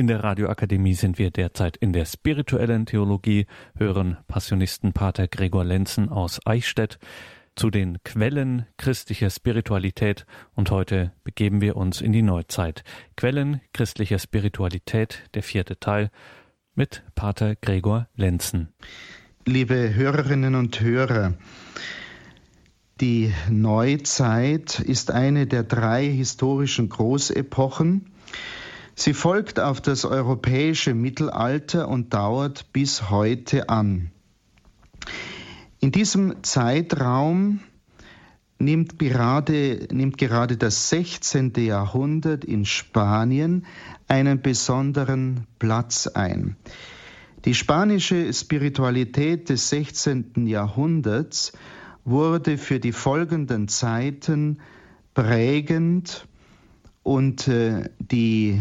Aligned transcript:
In 0.00 0.06
der 0.06 0.24
Radioakademie 0.24 0.94
sind 0.94 1.18
wir 1.18 1.30
derzeit 1.30 1.76
in 1.76 1.92
der 1.92 2.06
spirituellen 2.06 2.86
Theologie, 2.86 3.44
hören 3.76 4.16
Passionisten 4.28 4.94
Pater 4.94 5.28
Gregor 5.28 5.62
Lenzen 5.62 6.08
aus 6.08 6.40
Eichstätt 6.46 6.98
zu 7.54 7.68
den 7.68 8.02
Quellen 8.02 8.64
christlicher 8.78 9.28
Spiritualität 9.28 10.24
und 10.54 10.70
heute 10.70 11.12
begeben 11.22 11.60
wir 11.60 11.76
uns 11.76 12.00
in 12.00 12.12
die 12.12 12.22
Neuzeit. 12.22 12.82
Quellen 13.14 13.60
christlicher 13.74 14.18
Spiritualität, 14.18 15.24
der 15.34 15.42
vierte 15.42 15.78
Teil 15.78 16.08
mit 16.74 17.02
Pater 17.14 17.54
Gregor 17.56 18.08
Lenzen. 18.16 18.72
Liebe 19.44 19.94
Hörerinnen 19.94 20.54
und 20.54 20.80
Hörer, 20.80 21.34
die 23.02 23.34
Neuzeit 23.50 24.80
ist 24.80 25.10
eine 25.10 25.46
der 25.46 25.62
drei 25.62 26.06
historischen 26.06 26.88
Großepochen, 26.88 28.06
Sie 29.00 29.14
folgt 29.14 29.58
auf 29.58 29.80
das 29.80 30.04
europäische 30.04 30.92
Mittelalter 30.92 31.88
und 31.88 32.12
dauert 32.12 32.70
bis 32.74 33.08
heute 33.08 33.70
an. 33.70 34.10
In 35.80 35.90
diesem 35.90 36.42
Zeitraum 36.42 37.60
nimmt 38.58 38.98
gerade, 38.98 39.88
nimmt 39.90 40.18
gerade 40.18 40.58
das 40.58 40.90
16. 40.90 41.54
Jahrhundert 41.56 42.44
in 42.44 42.66
Spanien 42.66 43.64
einen 44.06 44.42
besonderen 44.42 45.46
Platz 45.58 46.06
ein. 46.06 46.56
Die 47.46 47.54
spanische 47.54 48.30
Spiritualität 48.34 49.48
des 49.48 49.70
16. 49.70 50.46
Jahrhunderts 50.46 51.52
wurde 52.04 52.58
für 52.58 52.80
die 52.80 52.92
folgenden 52.92 53.66
Zeiten 53.68 54.58
prägend 55.14 56.26
und 57.02 57.48
äh, 57.48 57.88
die 57.98 58.60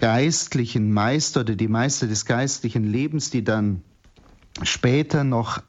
geistlichen 0.00 0.92
Meister 0.92 1.42
oder 1.42 1.54
die 1.56 1.68
Meister 1.68 2.06
des 2.06 2.24
geistlichen 2.24 2.84
Lebens, 2.84 3.28
die 3.28 3.44
dann 3.44 3.82
später 4.62 5.24
noch 5.24 5.62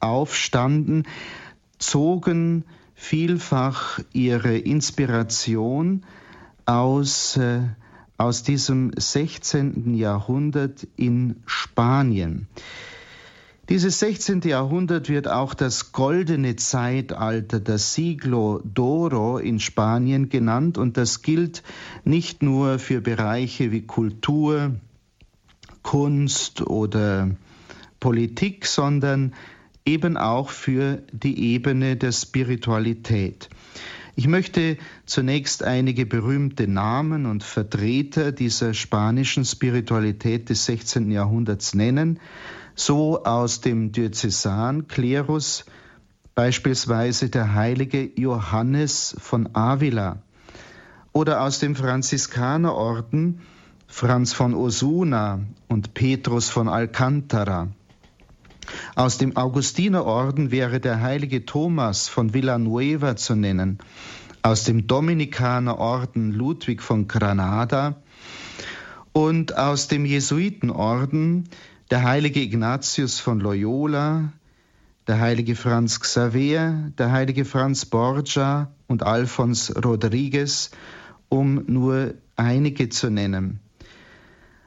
aufstanden, 0.00 1.04
zogen 1.78 2.66
vielfach 2.94 3.98
ihre 4.12 4.58
Inspiration 4.58 6.04
aus, 6.66 7.38
äh, 7.38 7.62
aus 8.18 8.42
diesem 8.42 8.92
16. 8.94 9.94
Jahrhundert 9.94 10.86
in 10.96 11.42
Spanien. 11.46 12.48
Dieses 13.70 14.00
16. 14.00 14.40
Jahrhundert 14.40 15.08
wird 15.08 15.28
auch 15.28 15.54
das 15.54 15.92
goldene 15.92 16.56
Zeitalter, 16.56 17.60
das 17.60 17.94
Siglo 17.94 18.60
d'Oro 18.64 19.38
in 19.38 19.60
Spanien 19.60 20.28
genannt 20.28 20.76
und 20.76 20.96
das 20.96 21.22
gilt 21.22 21.62
nicht 22.02 22.42
nur 22.42 22.80
für 22.80 23.00
Bereiche 23.00 23.70
wie 23.70 23.82
Kultur, 23.82 24.74
Kunst 25.82 26.62
oder 26.62 27.30
Politik, 28.00 28.66
sondern 28.66 29.34
eben 29.86 30.16
auch 30.16 30.50
für 30.50 31.04
die 31.12 31.52
Ebene 31.52 31.94
der 31.96 32.10
Spiritualität. 32.10 33.50
Ich 34.16 34.26
möchte 34.26 34.78
zunächst 35.06 35.62
einige 35.62 36.06
berühmte 36.06 36.66
Namen 36.66 37.24
und 37.24 37.44
Vertreter 37.44 38.32
dieser 38.32 38.74
spanischen 38.74 39.44
Spiritualität 39.44 40.48
des 40.50 40.64
16. 40.64 41.12
Jahrhunderts 41.12 41.72
nennen 41.72 42.18
so 42.74 43.24
aus 43.24 43.60
dem 43.60 43.92
Diözesanklerus 43.92 45.64
beispielsweise 46.34 47.28
der 47.28 47.54
heilige 47.54 48.10
Johannes 48.18 49.14
von 49.18 49.54
Avila. 49.54 50.22
Oder 51.12 51.42
aus 51.42 51.58
dem 51.58 51.74
Franziskanerorden 51.74 53.40
Franz 53.88 54.32
von 54.32 54.54
Osuna 54.54 55.40
und 55.68 55.94
Petrus 55.94 56.48
von 56.48 56.68
Alcantara. 56.68 57.68
Aus 58.94 59.18
dem 59.18 59.36
Augustinerorden 59.36 60.52
wäre 60.52 60.78
der 60.78 61.00
heilige 61.00 61.44
Thomas 61.44 62.08
von 62.08 62.32
Villanueva 62.32 63.16
zu 63.16 63.34
nennen, 63.34 63.78
aus 64.42 64.62
dem 64.64 64.86
Dominikanerorden 64.86 66.32
Ludwig 66.32 66.82
von 66.82 67.08
Granada. 67.08 67.96
Und 69.12 69.58
aus 69.58 69.88
dem 69.88 70.06
Jesuitenorden 70.06 71.48
der 71.90 72.04
heilige 72.04 72.40
Ignatius 72.40 73.18
von 73.18 73.40
Loyola, 73.40 74.32
der 75.08 75.18
heilige 75.18 75.56
Franz 75.56 75.98
Xaver, 75.98 76.90
der 76.96 77.10
heilige 77.10 77.44
Franz 77.44 77.84
Borgia 77.84 78.70
und 78.86 79.02
Alphons 79.02 79.74
Rodriguez, 79.84 80.70
um 81.28 81.64
nur 81.66 82.14
einige 82.36 82.90
zu 82.90 83.10
nennen. 83.10 83.58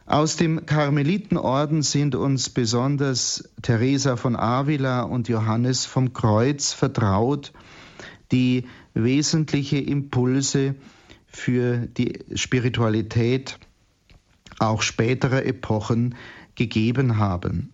Aus 0.05 0.35
dem 0.35 0.65
Karmelitenorden 0.65 1.81
sind 1.81 2.13
uns 2.13 2.49
besonders 2.49 3.49
Teresa 3.61 4.17
von 4.17 4.35
Avila 4.35 5.03
und 5.03 5.29
Johannes 5.29 5.85
vom 5.85 6.11
Kreuz 6.11 6.73
vertraut, 6.73 7.53
die 8.33 8.65
wesentliche 8.93 9.77
Impulse 9.77 10.75
für 11.27 11.87
die 11.87 12.19
Spiritualität 12.35 13.59
auch 14.59 14.81
späterer 14.81 15.45
Epochen 15.45 16.15
gegeben 16.55 17.17
haben. 17.17 17.73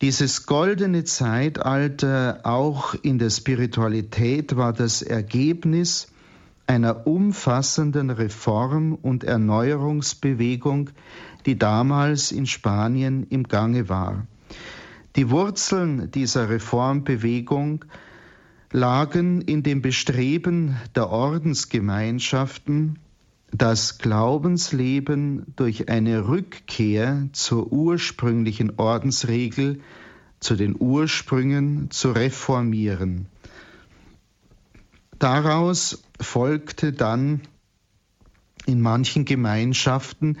Dieses 0.00 0.46
goldene 0.46 1.04
Zeitalter 1.04 2.40
auch 2.42 2.94
in 3.02 3.18
der 3.18 3.30
Spiritualität 3.30 4.56
war 4.56 4.72
das 4.72 5.00
Ergebnis 5.00 6.08
einer 6.66 7.06
umfassenden 7.06 8.10
Reform- 8.10 8.94
und 8.94 9.24
Erneuerungsbewegung, 9.24 10.90
die 11.46 11.58
damals 11.58 12.32
in 12.32 12.46
Spanien 12.46 13.26
im 13.30 13.44
Gange 13.44 13.88
war. 13.88 14.26
Die 15.16 15.30
Wurzeln 15.30 16.10
dieser 16.10 16.48
Reformbewegung 16.48 17.84
lagen 18.72 19.42
in 19.42 19.62
dem 19.62 19.82
Bestreben 19.82 20.76
der 20.96 21.10
Ordensgemeinschaften, 21.10 22.98
das 23.52 23.98
Glaubensleben 23.98 25.52
durch 25.56 25.90
eine 25.90 26.26
Rückkehr 26.26 27.28
zur 27.32 27.70
ursprünglichen 27.70 28.78
Ordensregel, 28.78 29.80
zu 30.40 30.56
den 30.56 30.74
Ursprüngen 30.78 31.90
zu 31.90 32.12
reformieren. 32.12 33.26
Daraus 35.18 36.02
folgte 36.20 36.92
dann 36.92 37.42
in 38.66 38.80
manchen 38.80 39.24
Gemeinschaften 39.24 40.38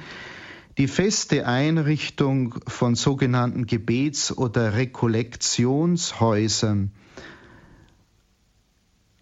die 0.78 0.88
feste 0.88 1.46
Einrichtung 1.46 2.54
von 2.66 2.94
sogenannten 2.94 3.66
Gebets- 3.66 4.36
oder 4.36 4.74
Rekollektionshäusern, 4.74 6.92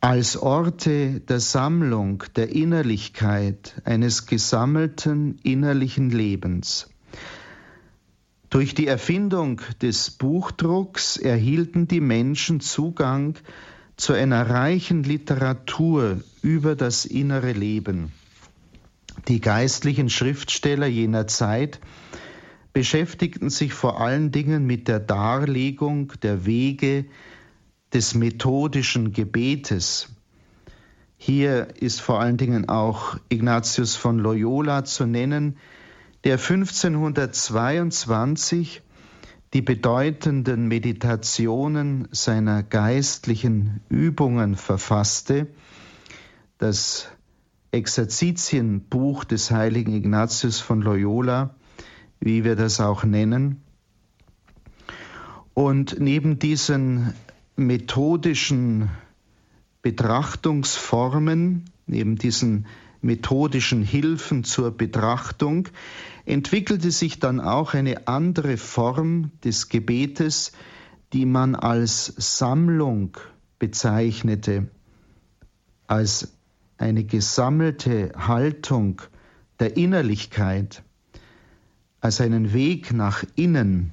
als 0.00 0.38
Orte 0.38 1.21
der 1.21 1.41
Sammlung, 1.41 2.25
der 2.34 2.50
Innerlichkeit 2.50 3.83
eines 3.84 4.27
gesammelten 4.27 5.38
innerlichen 5.43 6.11
Lebens. 6.11 6.88
Durch 8.49 8.75
die 8.75 8.87
Erfindung 8.87 9.61
des 9.83 10.11
Buchdrucks 10.11 11.19
erhielten 11.19 11.87
die 11.87 12.00
Menschen 12.00 12.61
Zugang 12.61 13.34
zu 13.97 14.15
einer 14.15 14.49
reichen 14.49 15.05
Literatur 15.05 16.22
über 16.43 16.75
das 16.75 17.05
innere 17.05 17.53
Leben. 17.53 18.11
Die 19.28 19.41
geistlichen 19.41 20.09
Schriftsteller 20.09 20.87
jener 20.87 21.27
Zeit 21.27 21.78
beschäftigten 22.72 23.50
sich 23.50 23.75
vor 23.75 24.00
allen 24.00 24.32
Dingen 24.32 24.67
mit 24.67 24.88
der 24.88 25.00
Darlegung 25.00 26.12
der 26.22 26.47
Wege, 26.47 27.05
des 27.92 28.14
methodischen 28.14 29.12
Gebetes. 29.12 30.08
Hier 31.16 31.68
ist 31.80 32.00
vor 32.00 32.20
allen 32.20 32.36
Dingen 32.36 32.68
auch 32.68 33.18
Ignatius 33.28 33.96
von 33.96 34.18
Loyola 34.18 34.84
zu 34.84 35.06
nennen, 35.06 35.56
der 36.24 36.38
1522 36.38 38.82
die 39.52 39.62
bedeutenden 39.62 40.69
Meditationen 40.69 42.06
seiner 42.12 42.62
geistlichen 42.62 43.81
Übungen 43.88 44.54
verfasste, 44.54 45.48
das 46.58 47.08
Exerzitienbuch 47.72 49.25
des 49.25 49.50
heiligen 49.50 49.93
Ignatius 49.93 50.60
von 50.60 50.82
Loyola, 50.82 51.56
wie 52.20 52.44
wir 52.44 52.54
das 52.54 52.81
auch 52.81 53.02
nennen. 53.04 53.60
Und 55.54 55.98
neben 55.98 56.38
diesen 56.38 57.12
methodischen 57.60 58.90
Betrachtungsformen, 59.82 61.64
neben 61.86 62.16
diesen 62.16 62.66
methodischen 63.02 63.82
Hilfen 63.82 64.44
zur 64.44 64.70
Betrachtung, 64.70 65.68
entwickelte 66.26 66.90
sich 66.90 67.18
dann 67.18 67.40
auch 67.40 67.74
eine 67.74 68.08
andere 68.08 68.56
Form 68.56 69.30
des 69.44 69.68
Gebetes, 69.68 70.52
die 71.12 71.26
man 71.26 71.54
als 71.54 72.12
Sammlung 72.16 73.16
bezeichnete, 73.58 74.68
als 75.86 76.32
eine 76.78 77.04
gesammelte 77.04 78.12
Haltung 78.16 79.02
der 79.58 79.76
Innerlichkeit, 79.76 80.82
als 82.00 82.20
einen 82.20 82.52
Weg 82.52 82.92
nach 82.92 83.24
innen. 83.34 83.92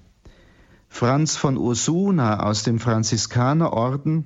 Franz 0.98 1.38
von 1.38 1.58
Osuna 1.60 2.40
aus 2.40 2.64
dem 2.64 2.80
Franziskanerorden 2.80 4.26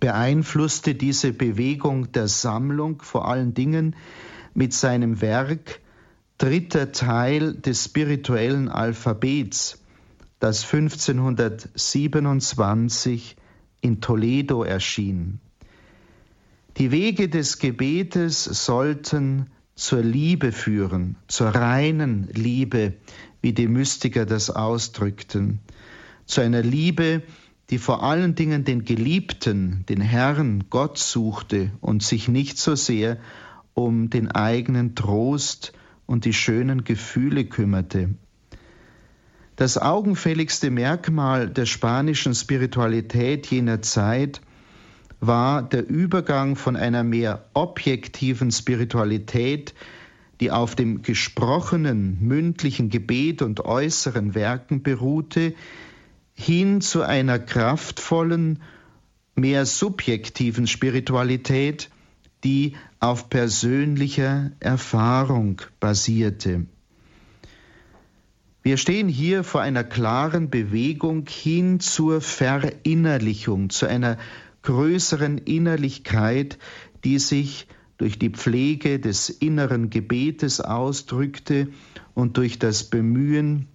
beeinflusste 0.00 0.94
diese 0.94 1.34
Bewegung 1.34 2.10
der 2.12 2.28
Sammlung 2.28 3.02
vor 3.02 3.28
allen 3.28 3.52
Dingen 3.52 3.94
mit 4.54 4.72
seinem 4.72 5.20
Werk 5.20 5.82
Dritter 6.38 6.92
Teil 6.92 7.56
des 7.56 7.84
spirituellen 7.84 8.70
Alphabets, 8.70 9.82
das 10.40 10.64
1527 10.64 13.36
in 13.82 14.00
Toledo 14.00 14.64
erschien. 14.64 15.40
Die 16.78 16.90
Wege 16.90 17.28
des 17.28 17.58
Gebetes 17.58 18.44
sollten 18.44 19.50
zur 19.76 20.02
Liebe 20.02 20.52
führen, 20.52 21.16
zur 21.28 21.48
reinen 21.48 22.28
Liebe, 22.32 22.94
wie 23.42 23.52
die 23.52 23.68
Mystiker 23.68 24.24
das 24.24 24.50
ausdrückten, 24.50 25.60
zu 26.24 26.40
einer 26.40 26.62
Liebe, 26.62 27.22
die 27.70 27.78
vor 27.78 28.02
allen 28.02 28.34
Dingen 28.34 28.64
den 28.64 28.84
Geliebten, 28.84 29.84
den 29.88 30.00
Herrn, 30.00 30.64
Gott 30.70 30.98
suchte 30.98 31.70
und 31.80 32.02
sich 32.02 32.26
nicht 32.26 32.58
so 32.58 32.74
sehr 32.74 33.18
um 33.74 34.08
den 34.08 34.30
eigenen 34.30 34.94
Trost 34.94 35.72
und 36.06 36.24
die 36.24 36.32
schönen 36.32 36.84
Gefühle 36.84 37.44
kümmerte. 37.44 38.14
Das 39.56 39.78
augenfälligste 39.78 40.70
Merkmal 40.70 41.50
der 41.50 41.66
spanischen 41.66 42.34
Spiritualität 42.34 43.46
jener 43.46 43.82
Zeit 43.82 44.40
war 45.20 45.62
der 45.62 45.88
Übergang 45.88 46.56
von 46.56 46.76
einer 46.76 47.04
mehr 47.04 47.44
objektiven 47.54 48.50
Spiritualität, 48.50 49.74
die 50.40 50.50
auf 50.50 50.74
dem 50.74 51.02
gesprochenen, 51.02 52.18
mündlichen 52.20 52.90
Gebet 52.90 53.42
und 53.42 53.60
äußeren 53.64 54.34
Werken 54.34 54.82
beruhte, 54.82 55.54
hin 56.34 56.80
zu 56.80 57.02
einer 57.02 57.38
kraftvollen, 57.38 58.62
mehr 59.34 59.66
subjektiven 59.66 60.66
Spiritualität, 60.66 61.90
die 62.44 62.76
auf 63.00 63.30
persönlicher 63.30 64.50
Erfahrung 64.60 65.62
basierte. 65.80 66.66
Wir 68.62 68.78
stehen 68.78 69.08
hier 69.08 69.44
vor 69.44 69.60
einer 69.60 69.84
klaren 69.84 70.50
Bewegung 70.50 71.26
hin 71.28 71.78
zur 71.80 72.20
Verinnerlichung, 72.20 73.70
zu 73.70 73.86
einer 73.86 74.18
größeren 74.66 75.38
Innerlichkeit, 75.38 76.58
die 77.04 77.18
sich 77.20 77.68
durch 77.98 78.18
die 78.18 78.30
Pflege 78.30 78.98
des 78.98 79.30
inneren 79.30 79.90
Gebetes 79.90 80.60
ausdrückte 80.60 81.68
und 82.14 82.36
durch 82.36 82.58
das 82.58 82.84
Bemühen, 82.84 83.68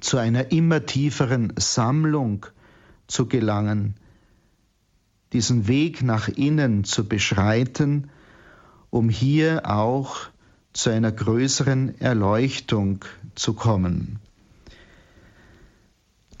zu 0.00 0.18
einer 0.18 0.50
immer 0.50 0.84
tieferen 0.84 1.52
Sammlung 1.56 2.46
zu 3.06 3.26
gelangen, 3.26 3.94
diesen 5.32 5.68
Weg 5.68 6.02
nach 6.02 6.28
innen 6.28 6.84
zu 6.84 7.06
beschreiten, 7.06 8.10
um 8.90 9.10
hier 9.10 9.70
auch 9.70 10.16
zu 10.72 10.90
einer 10.90 11.12
größeren 11.12 12.00
Erleuchtung 12.00 13.04
zu 13.34 13.54
kommen. 13.54 14.18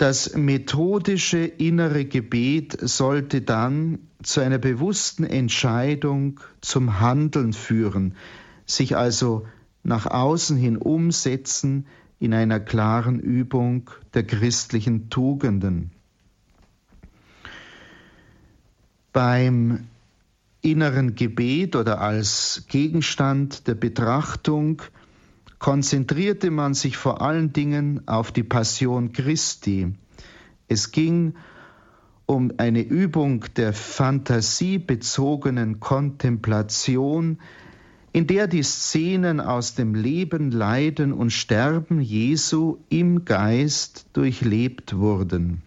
Das 0.00 0.34
methodische 0.34 1.40
innere 1.44 2.06
Gebet 2.06 2.74
sollte 2.80 3.42
dann 3.42 3.98
zu 4.22 4.40
einer 4.40 4.56
bewussten 4.56 5.24
Entscheidung 5.24 6.40
zum 6.62 7.00
Handeln 7.00 7.52
führen, 7.52 8.14
sich 8.64 8.96
also 8.96 9.46
nach 9.82 10.06
außen 10.06 10.56
hin 10.56 10.78
umsetzen 10.78 11.84
in 12.18 12.32
einer 12.32 12.60
klaren 12.60 13.20
Übung 13.20 13.90
der 14.14 14.22
christlichen 14.22 15.10
Tugenden. 15.10 15.90
Beim 19.12 19.86
inneren 20.62 21.14
Gebet 21.14 21.76
oder 21.76 22.00
als 22.00 22.64
Gegenstand 22.68 23.66
der 23.66 23.74
Betrachtung 23.74 24.80
konzentrierte 25.60 26.50
man 26.50 26.74
sich 26.74 26.96
vor 26.96 27.22
allen 27.22 27.52
Dingen 27.52 28.08
auf 28.08 28.32
die 28.32 28.42
Passion 28.42 29.12
Christi. 29.12 29.92
Es 30.66 30.90
ging 30.90 31.34
um 32.26 32.50
eine 32.56 32.80
Übung 32.80 33.44
der 33.56 33.72
fantasiebezogenen 33.72 35.78
Kontemplation, 35.78 37.38
in 38.12 38.26
der 38.26 38.48
die 38.48 38.62
Szenen 38.62 39.40
aus 39.40 39.74
dem 39.74 39.94
Leben, 39.94 40.50
Leiden 40.50 41.12
und 41.12 41.30
Sterben 41.30 42.00
Jesu 42.00 42.78
im 42.88 43.26
Geist 43.26 44.06
durchlebt 44.14 44.96
wurden. 44.96 45.60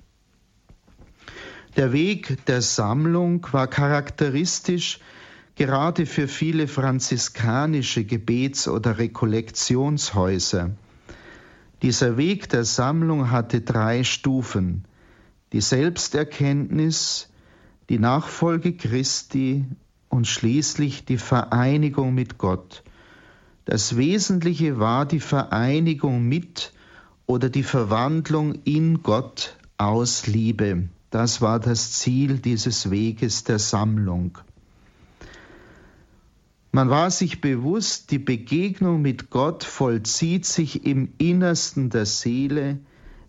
Der 1.78 1.94
Weg 1.94 2.46
der 2.48 2.62
Sammlung 2.62 3.48
war 3.52 3.68
charakteristisch 3.68 5.00
gerade 5.56 6.06
für 6.06 6.28
viele 6.28 6.68
franziskanische 6.68 8.04
Gebets- 8.04 8.68
oder 8.68 8.98
Rekollektionshäuser. 8.98 10.72
Dieser 11.82 12.18
Weg 12.18 12.50
der 12.50 12.64
Sammlung 12.64 13.30
hatte 13.30 13.62
drei 13.62 14.04
Stufen. 14.04 14.86
Die 15.52 15.62
Selbsterkenntnis, 15.62 17.30
die 17.90 18.00
Nachfolge 18.00 18.74
Christi 18.74 19.66
und 20.10 20.28
schließlich 20.28 21.06
die 21.06 21.18
Vereinigung 21.18 22.14
mit 22.14 22.38
Gott. 22.38 22.84
Das 23.66 23.98
Wesentliche 23.98 24.80
war 24.80 25.06
die 25.06 25.20
Vereinigung 25.20 26.24
mit 26.24 26.74
oder 27.26 27.50
die 27.50 27.64
Verwandlung 27.64 28.56
in 28.64 29.04
Gott 29.04 29.58
aus 29.78 30.28
Liebe. 30.28 30.90
Das 31.10 31.42
war 31.42 31.60
das 31.60 31.94
Ziel 31.94 32.40
dieses 32.40 32.90
Weges 32.90 33.44
der 33.44 33.60
Sammlung. 33.60 34.38
Man 36.76 36.90
war 36.90 37.12
sich 37.12 37.40
bewusst, 37.40 38.10
die 38.10 38.18
Begegnung 38.18 39.04
mit 39.04 39.30
Gott 39.30 39.64
vollzieht 39.64 40.48
sich 40.48 40.88
im 40.88 41.10
Innersten 41.20 41.92
der 41.92 42.08
Seele, 42.08 42.80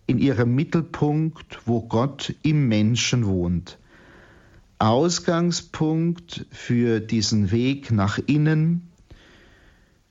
in 0.07 0.17
ihrem 0.17 0.55
Mittelpunkt, 0.55 1.59
wo 1.67 1.83
Gott 1.83 2.33
im 2.41 2.67
Menschen 2.67 3.27
wohnt. 3.27 3.77
Ausgangspunkt 4.79 6.47
für 6.49 6.99
diesen 6.99 7.51
Weg 7.51 7.91
nach 7.91 8.17
innen, 8.25 8.89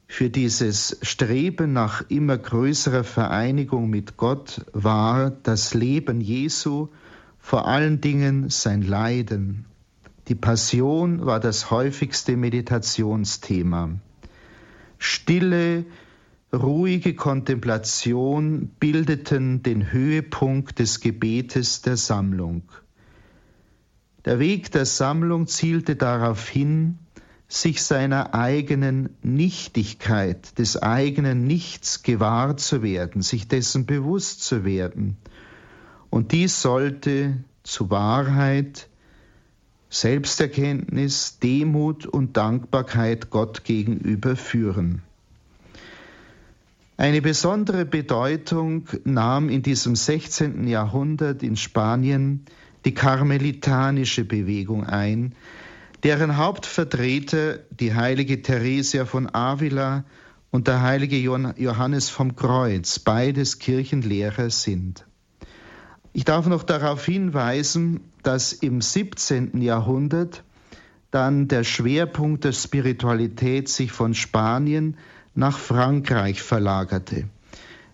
für 0.07 0.31
dieses 0.31 0.99
Streben 1.03 1.73
nach 1.73 2.09
immer 2.09 2.39
größerer 2.39 3.03
Vereinigung 3.03 3.91
mit 3.91 4.17
Gott 4.17 4.65
war 4.73 5.32
das 5.43 5.75
Leben 5.75 6.20
Jesu, 6.20 6.87
vor 7.41 7.67
allen 7.67 8.01
Dingen 8.01 8.49
sein 8.49 8.82
Leiden. 8.82 9.65
Die 10.29 10.35
Passion 10.35 11.27
war 11.27 11.39
das 11.39 11.71
häufigste 11.71 12.37
Meditationsthema. 12.37 13.91
Stille, 14.99 15.85
ruhige 16.51 17.15
Kontemplation 17.15 18.69
bildeten 18.81 19.63
den 19.63 19.93
Höhepunkt 19.93 20.79
des 20.79 21.01
Gebetes 21.01 21.83
der 21.83 21.99
Sammlung. 21.99 22.63
Der 24.25 24.39
Weg 24.39 24.73
der 24.73 24.87
Sammlung 24.87 25.47
zielte 25.47 25.97
darauf 25.97 26.49
hin, 26.49 26.99
sich 27.47 27.83
seiner 27.83 28.35
eigenen 28.35 29.11
Nichtigkeit, 29.23 30.59
des 30.59 30.83
eigenen 30.83 31.45
Nichts 31.47 32.03
gewahr 32.03 32.57
zu 32.57 32.83
werden, 32.83 33.21
sich 33.21 33.47
dessen 33.47 33.85
bewusst 33.85 34.43
zu 34.43 34.65
werden. 34.65 35.19
Und 36.09 36.33
dies 36.33 36.63
sollte 36.63 37.45
zu 37.63 37.91
Wahrheit, 37.91 38.89
Selbsterkenntnis, 39.94 41.39
Demut 41.39 42.05
und 42.05 42.36
Dankbarkeit 42.36 43.31
Gott 43.31 43.63
gegenüber 43.63 44.34
führen. 44.34 45.03
Eine 46.96 47.22
besondere 47.22 47.84
Bedeutung 47.84 48.89
nahm 49.05 49.48
in 49.48 49.63
diesem 49.63 49.94
16. 49.94 50.67
Jahrhundert 50.67 51.44
in 51.44 51.56
Spanien 51.56 52.44
die 52.84 52.93
karmelitanische 52.93 54.24
Bewegung 54.24 54.84
ein, 54.84 55.36
deren 56.03 56.39
Hauptvertreter 56.39 57.60
die 57.70 57.94
heilige 57.94 58.43
Theresia 58.43 59.05
von 59.05 59.32
Avila 59.32 60.05
und 60.51 60.67
der 60.67 60.82
heilige 60.82 61.19
Johannes 61.19 62.10
vom 62.10 62.34
Kreuz, 62.34 62.98
beides 62.98 63.60
Kirchenlehrer 63.60 64.51
sind. 64.51 65.06
Ich 66.17 66.25
darf 66.25 66.47
noch 66.47 66.63
darauf 66.63 67.05
hinweisen, 67.05 68.01
dass 68.23 68.53
im 68.53 68.81
17. 68.81 69.61
Jahrhundert 69.61 70.44
dann 71.11 71.49
der 71.49 71.65
Schwerpunkt 71.65 72.44
der 72.44 72.53
Spiritualität 72.53 73.69
sich 73.69 73.91
von 73.91 74.15
Spanien 74.15 74.97
nach 75.35 75.59
Frankreich 75.59 76.41
verlagerte. 76.41 77.29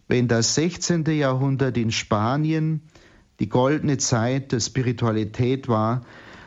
Wenn 0.07 0.29
das 0.29 0.55
16. 0.55 1.07
Jahrhundert 1.07 1.79
in 1.79 1.91
Spanien 1.91 2.83
die 3.41 3.49
goldene 3.49 3.97
Zeit 3.97 4.53
der 4.53 4.61
Spiritualität 4.61 5.67
war, 5.67 6.03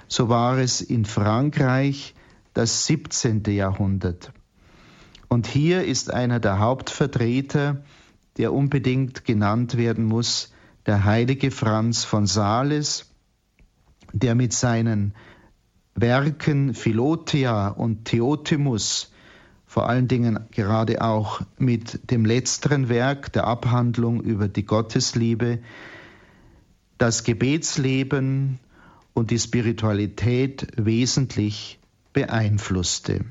so 0.07 0.29
war 0.29 0.59
es 0.59 0.79
in 0.79 1.05
Frankreich 1.05 2.13
das 2.53 2.85
17. 2.85 3.41
Jahrhundert. 3.47 4.31
Und 5.27 5.47
hier 5.47 5.85
ist 5.85 6.13
einer 6.13 6.39
der 6.39 6.59
Hauptvertreter, 6.59 7.83
der 8.37 8.53
unbedingt 8.53 9.25
genannt 9.25 9.75
werden 9.75 10.05
muss, 10.05 10.52
der 10.85 11.03
heilige 11.05 11.51
Franz 11.51 12.03
von 12.03 12.25
Sales, 12.25 13.11
der 14.11 14.35
mit 14.35 14.53
seinen 14.53 15.13
Werken 15.95 16.73
Philothea 16.73 17.69
und 17.69 18.05
Theotimus, 18.05 19.11
vor 19.65 19.89
allen 19.89 20.07
Dingen 20.07 20.39
gerade 20.51 21.01
auch 21.01 21.41
mit 21.57 22.11
dem 22.11 22.25
letzteren 22.25 22.89
Werk 22.89 23.33
der 23.33 23.45
Abhandlung 23.47 24.21
über 24.21 24.47
die 24.47 24.65
Gottesliebe, 24.65 25.59
das 26.97 27.23
Gebetsleben 27.23 28.59
und 29.13 29.31
die 29.31 29.39
Spiritualität 29.39 30.67
wesentlich 30.75 31.79
beeinflusste. 32.13 33.25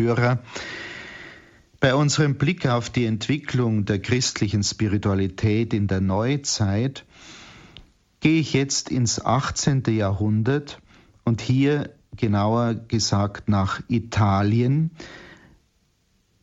Hörer, 0.00 0.38
bei 1.78 1.94
unserem 1.94 2.36
Blick 2.36 2.66
auf 2.66 2.88
die 2.88 3.04
Entwicklung 3.04 3.84
der 3.84 4.00
christlichen 4.00 4.62
Spiritualität 4.62 5.74
in 5.74 5.88
der 5.88 6.00
Neuzeit 6.00 7.04
gehe 8.20 8.40
ich 8.40 8.54
jetzt 8.54 8.90
ins 8.90 9.22
18. 9.22 9.82
Jahrhundert 9.88 10.80
und 11.24 11.42
hier 11.42 11.90
genauer 12.16 12.74
gesagt 12.74 13.48
nach 13.48 13.80
Italien, 13.88 14.90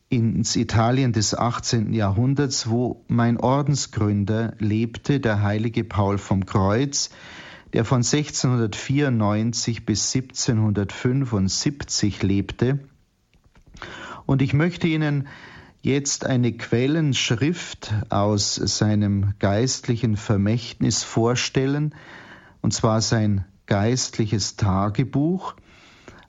ins 0.08 0.56
Italien 0.56 1.12
des 1.12 1.36
18. 1.36 1.92
Jahrhunderts, 1.92 2.70
wo 2.70 3.04
mein 3.08 3.38
Ordensgründer 3.38 4.54
lebte, 4.58 5.20
der 5.20 5.42
heilige 5.42 5.84
Paul 5.84 6.18
vom 6.18 6.46
Kreuz, 6.46 7.10
der 7.72 7.84
von 7.84 7.98
1694 7.98 9.84
bis 9.84 10.14
1775 10.14 12.22
lebte 12.22 12.80
und 14.28 14.42
ich 14.42 14.52
möchte 14.52 14.86
Ihnen 14.86 15.26
jetzt 15.80 16.26
eine 16.26 16.52
Quellenschrift 16.52 17.94
aus 18.10 18.56
seinem 18.56 19.32
geistlichen 19.38 20.18
Vermächtnis 20.18 21.02
vorstellen, 21.02 21.94
und 22.60 22.74
zwar 22.74 23.00
sein 23.00 23.46
geistliches 23.64 24.56
Tagebuch, 24.56 25.54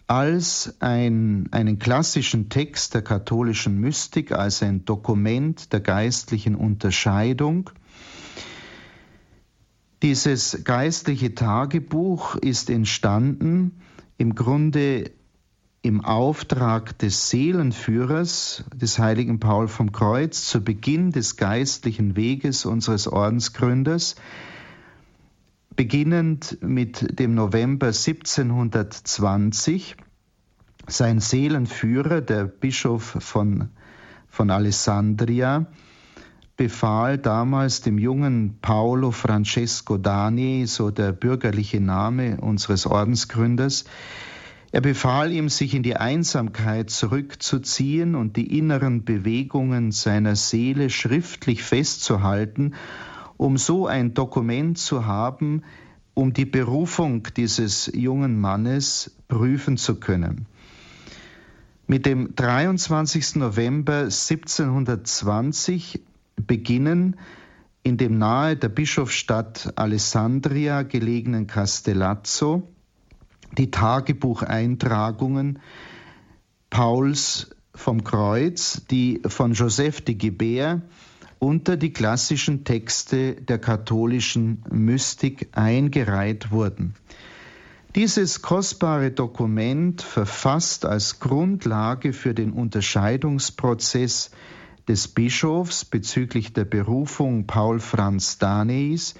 als 0.07 0.77
ein, 0.79 1.49
einen 1.51 1.77
klassischen 1.77 2.47
Text 2.47 2.93
der 2.93 3.01
katholischen 3.01 3.77
Mystik, 3.81 4.31
als 4.31 4.63
ein 4.63 4.85
Dokument 4.85 5.73
der 5.73 5.81
geistlichen 5.81 6.55
Unterscheidung. 6.55 7.69
Dieses 10.03 10.63
geistliche 10.63 11.35
Tagebuch 11.35 12.37
ist 12.37 12.69
entstanden 12.69 13.81
im 14.17 14.35
Grunde 14.35 15.11
im 15.81 16.03
Auftrag 16.03 16.98
des 16.98 17.29
Seelenführers, 17.29 18.65
des 18.75 19.00
heiligen 19.00 19.39
Paul 19.39 19.69
vom 19.69 19.93
Kreuz, 19.93 20.45
zu 20.45 20.62
Beginn 20.62 21.12
des 21.12 21.38
geistlichen 21.38 22.17
Weges 22.17 22.65
unseres 22.65 23.07
Ordensgründers, 23.07 24.15
beginnend 25.75 26.57
mit 26.62 27.19
dem 27.19 27.33
November 27.33 27.88
1720, 27.88 29.95
sein 30.88 31.21
Seelenführer, 31.21 32.19
der 32.19 32.43
Bischof 32.45 33.15
von, 33.19 33.69
von 34.27 34.50
Alessandria, 34.50 35.67
befahl 36.57 37.17
damals 37.17 37.79
dem 37.79 37.98
jungen 37.98 38.57
Paolo 38.59 39.12
Francesco 39.12 39.98
Dani, 39.98 40.65
so 40.67 40.91
der 40.91 41.13
bürgerliche 41.13 41.79
Name 41.79 42.41
unseres 42.41 42.86
Ordensgründers, 42.86 43.86
er 44.71 44.81
befahl 44.81 45.31
ihm, 45.31 45.49
sich 45.49 45.73
in 45.73 45.83
die 45.83 45.95
Einsamkeit 45.95 46.91
zurückzuziehen 46.91 48.15
und 48.15 48.38
die 48.38 48.57
inneren 48.57 49.03
Bewegungen 49.03 49.91
seiner 49.91 50.35
Seele 50.35 50.89
schriftlich 50.89 51.63
festzuhalten, 51.63 52.75
um 53.38 53.57
so 53.57 53.88
ein 53.88 54.13
Dokument 54.13 54.77
zu 54.77 55.05
haben, 55.05 55.63
um 56.13 56.33
die 56.33 56.45
Berufung 56.45 57.27
dieses 57.35 57.91
jungen 57.93 58.39
Mannes 58.39 59.17
prüfen 59.27 59.77
zu 59.77 59.95
können. 59.95 60.45
Mit 61.88 62.05
dem 62.05 62.35
23. 62.35 63.38
November 63.38 64.01
1720 64.01 66.01
beginnen 66.35 67.15
in 67.81 67.97
dem 67.97 68.19
nahe 68.19 68.55
der 68.55 68.69
Bischofsstadt 68.69 69.73
Alessandria 69.75 70.83
gelegenen 70.83 71.47
Castellazzo 71.47 72.67
die 73.57 73.71
Tagebucheintragungen 73.71 75.59
Pauls 76.69 77.49
vom 77.73 78.03
Kreuz, 78.03 78.81
die 78.91 79.21
von 79.25 79.53
Joseph 79.53 80.01
de 80.01 80.15
Guibert 80.15 80.81
unter 81.39 81.77
die 81.77 81.93
klassischen 81.93 82.65
Texte 82.65 83.35
der 83.35 83.59
katholischen 83.59 84.63
Mystik 84.69 85.49
eingereiht 85.53 86.51
wurden. 86.51 86.95
Dieses 87.95 88.41
kostbare 88.41 89.09
Dokument, 89.09 90.01
verfasst 90.01 90.85
als 90.85 91.19
Grundlage 91.19 92.13
für 92.13 92.35
den 92.35 92.51
Unterscheidungsprozess 92.51 94.31
des 94.87 95.07
Bischofs 95.07 95.85
bezüglich 95.85 96.53
der 96.53 96.65
Berufung 96.65 97.47
Paul 97.47 97.79
Franz 97.79 98.37
Daneis, 98.37 99.15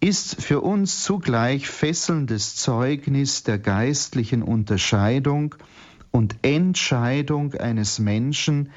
ist 0.00 0.42
für 0.42 0.60
uns 0.60 1.02
zugleich 1.02 1.68
fesselndes 1.68 2.56
Zeugnis 2.56 3.42
der 3.42 3.58
geistlichen 3.58 4.42
Unterscheidung 4.42 5.54
und 6.10 6.36
Entscheidung 6.42 7.54
eines 7.54 7.98
Menschen 7.98 8.70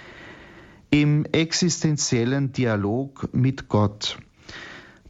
im 0.91 1.25
existenziellen 1.25 2.51
Dialog 2.51 3.29
mit 3.33 3.67
Gott. 3.69 4.17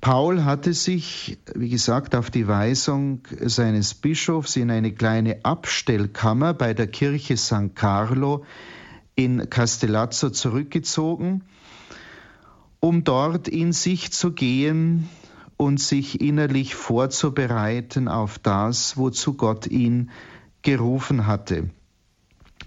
Paul 0.01 0.45
hatte 0.45 0.73
sich, 0.73 1.37
wie 1.55 1.69
gesagt, 1.69 2.15
auf 2.15 2.31
die 2.31 2.47
Weisung 2.47 3.21
seines 3.41 3.93
Bischofs 3.93 4.55
in 4.55 4.71
eine 4.71 4.93
kleine 4.93 5.43
Abstellkammer 5.43 6.53
bei 6.53 6.73
der 6.73 6.87
Kirche 6.87 7.35
San 7.35 7.75
Carlo 7.75 8.45
in 9.15 9.49
Castellazzo 9.49 10.29
zurückgezogen, 10.29 11.43
um 12.79 13.03
dort 13.03 13.49
in 13.49 13.73
sich 13.73 14.13
zu 14.13 14.31
gehen, 14.31 15.09
und 15.61 15.81
sich 15.81 16.21
innerlich 16.21 16.73
vorzubereiten 16.73 18.07
auf 18.07 18.39
das, 18.39 18.95
wozu 18.95 19.33
Gott 19.33 19.67
ihn 19.67 20.09
gerufen 20.61 21.27
hatte. 21.27 21.69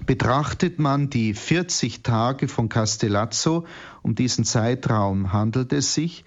Betrachtet 0.04 0.78
man 0.78 1.08
die 1.08 1.32
40 1.32 2.02
Tage 2.02 2.48
von 2.48 2.68
Castellazzo, 2.68 3.66
um 4.02 4.14
diesen 4.14 4.44
Zeitraum 4.44 5.32
handelt 5.32 5.72
es 5.72 5.94
sich, 5.94 6.26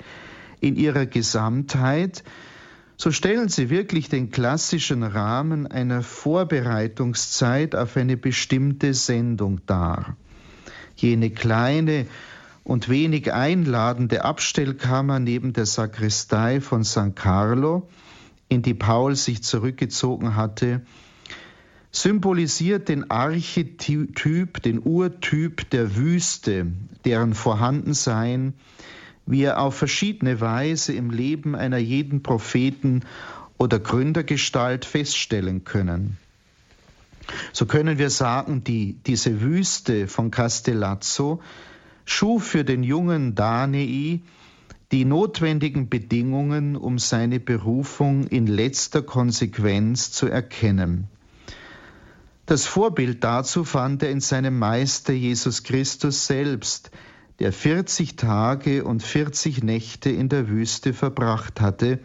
in 0.59 0.75
ihrer 0.75 1.05
Gesamtheit, 1.05 2.23
so 2.97 3.11
stellen 3.11 3.49
sie 3.49 3.69
wirklich 3.69 4.09
den 4.09 4.31
klassischen 4.31 5.03
Rahmen 5.03 5.67
einer 5.67 6.01
Vorbereitungszeit 6.01 7.75
auf 7.75 7.95
eine 7.95 8.17
bestimmte 8.17 8.95
Sendung 8.95 9.61
dar. 9.67 10.17
Jene 10.95 11.29
kleine 11.29 12.07
und 12.65 12.89
wenig 12.89 13.31
einladende 13.31 14.25
Abstellkammer 14.25 15.19
neben 15.19 15.53
der 15.53 15.67
Sakristei 15.67 16.59
von 16.59 16.83
San 16.83 17.13
Carlo, 17.13 17.87
in 18.49 18.63
die 18.63 18.73
Paul 18.73 19.15
sich 19.15 19.43
zurückgezogen 19.43 20.35
hatte, 20.35 20.81
symbolisiert 21.91 22.89
den 22.89 23.09
Archetyp, 23.11 24.61
den 24.63 24.81
Urtyp 24.83 25.69
der 25.69 25.95
Wüste, 25.95 26.67
deren 27.05 27.35
Vorhandensein 27.35 28.55
wir 29.27 29.59
auf 29.59 29.75
verschiedene 29.75 30.41
Weise 30.41 30.93
im 30.93 31.11
Leben 31.11 31.55
einer 31.55 31.77
jeden 31.77 32.23
Propheten 32.23 33.03
oder 33.57 33.79
Gründergestalt 33.79 34.85
feststellen 34.85 35.63
können. 35.65 36.17
So 37.53 37.67
können 37.67 37.99
wir 37.99 38.09
sagen, 38.09 38.63
die, 38.63 38.97
diese 39.05 39.41
Wüste 39.41 40.07
von 40.07 40.31
Castellazzo 40.31 41.41
schuf 42.05 42.45
für 42.45 42.63
den 42.63 42.83
jungen 42.83 43.35
Danei 43.35 44.21
die 44.91 45.05
notwendigen 45.05 45.89
Bedingungen, 45.89 46.75
um 46.75 46.99
seine 46.99 47.39
Berufung 47.39 48.27
in 48.27 48.47
letzter 48.47 49.01
Konsequenz 49.01 50.11
zu 50.11 50.27
erkennen. 50.27 51.07
Das 52.45 52.67
Vorbild 52.67 53.23
dazu 53.23 53.63
fand 53.63 54.03
er 54.03 54.11
in 54.11 54.21
seinem 54.21 54.59
Meister 54.59 55.13
Jesus 55.13 55.63
Christus 55.63 56.27
selbst, 56.27 56.91
der 57.39 57.51
40 57.51 58.15
Tage 58.15 58.83
und 58.83 59.01
40 59.01 59.63
Nächte 59.63 60.11
in 60.11 60.29
der 60.29 60.47
Wüste 60.47 60.93
verbracht 60.93 61.59
hatte, 61.59 61.99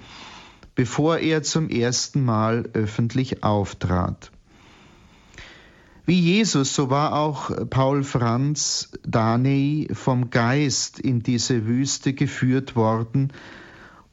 bevor 0.74 1.18
er 1.18 1.42
zum 1.42 1.68
ersten 1.68 2.24
Mal 2.24 2.70
öffentlich 2.72 3.44
auftrat. 3.44 4.32
Wie 6.10 6.18
Jesus, 6.18 6.74
so 6.74 6.90
war 6.90 7.12
auch 7.12 7.52
Paul 7.70 8.02
Franz 8.02 8.90
Danei 9.06 9.86
vom 9.92 10.30
Geist 10.30 10.98
in 10.98 11.20
diese 11.22 11.68
Wüste 11.68 12.14
geführt 12.14 12.74
worden, 12.74 13.32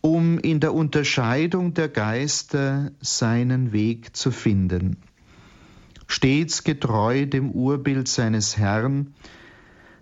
um 0.01 0.38
in 0.38 0.60
der 0.60 0.75
Unterscheidung 0.75 1.74
der 1.74 1.89
Geister 1.89 2.92
seinen 3.00 3.72
Weg 3.72 4.16
zu 4.16 4.30
finden. 4.30 4.98
Stets 6.06 6.63
getreu 6.63 7.25
dem 7.25 7.50
Urbild 7.50 8.08
seines 8.08 8.58
Herrn, 8.58 9.16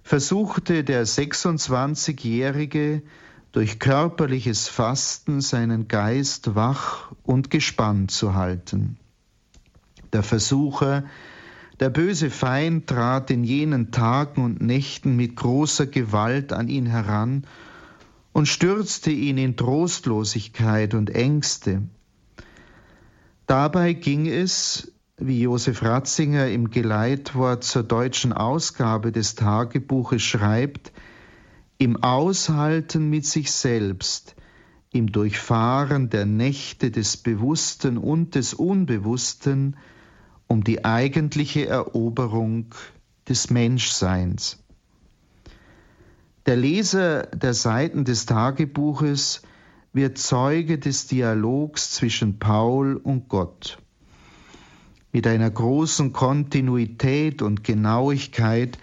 versuchte 0.03 0.83
der 0.83 1.07
26-Jährige 1.07 3.03
durch 3.53 3.79
körperliches 3.79 4.67
Fasten 4.67 5.39
seinen 5.39 5.87
Geist 5.87 6.55
wach 6.55 7.13
und 7.23 7.49
gespannt 7.49 8.11
zu 8.11 8.33
halten. 8.33 8.97
Der 10.11 10.23
Versucher, 10.23 11.05
der 11.79 11.89
böse 11.89 12.29
Feind 12.29 12.87
trat 12.87 13.29
in 13.31 13.43
jenen 13.43 13.91
Tagen 13.91 14.43
und 14.43 14.61
Nächten 14.61 15.15
mit 15.15 15.35
großer 15.35 15.87
Gewalt 15.87 16.53
an 16.53 16.69
ihn 16.69 16.85
heran 16.85 17.45
und 18.31 18.47
stürzte 18.47 19.11
ihn 19.11 19.37
in 19.37 19.57
Trostlosigkeit 19.57 20.93
und 20.93 21.09
Ängste. 21.09 21.83
Dabei 23.47 23.93
ging 23.93 24.27
es, 24.27 24.91
wie 25.17 25.41
Josef 25.41 25.83
Ratzinger 25.83 26.47
im 26.49 26.69
Geleitwort 26.71 27.63
zur 27.63 27.83
deutschen 27.83 28.33
Ausgabe 28.33 29.11
des 29.11 29.35
Tagebuches 29.35 30.21
schreibt, 30.21 30.91
im 31.77 32.01
Aushalten 32.01 33.09
mit 33.09 33.25
sich 33.25 33.51
selbst, 33.51 34.35
im 34.91 35.11
Durchfahren 35.11 36.09
der 36.09 36.25
Nächte 36.25 36.89
des 36.89 37.17
Bewussten 37.17 37.97
und 37.97 38.35
des 38.35 38.53
Unbewussten, 38.53 39.75
um 40.47 40.63
die 40.63 40.85
eigentliche 40.85 41.67
Eroberung 41.67 42.73
des 43.27 43.49
Menschseins. 43.49 44.63
Der 46.45 46.55
Leser 46.55 47.23
der 47.27 47.53
Seiten 47.53 48.05
des 48.05 48.27
Tagebuches 48.27 49.41
wird 49.93 50.17
Zeuge 50.17 50.77
des 50.77 51.07
Dialogs 51.07 51.91
zwischen 51.91 52.37
Paul 52.37 52.97
und 52.97 53.29
Gott. 53.29 53.79
Mit 55.11 55.25
einer 55.25 55.49
großen 55.49 56.11
Kontinuität 56.11 57.41
und 57.41 57.63
Genauigkeit 57.63 58.77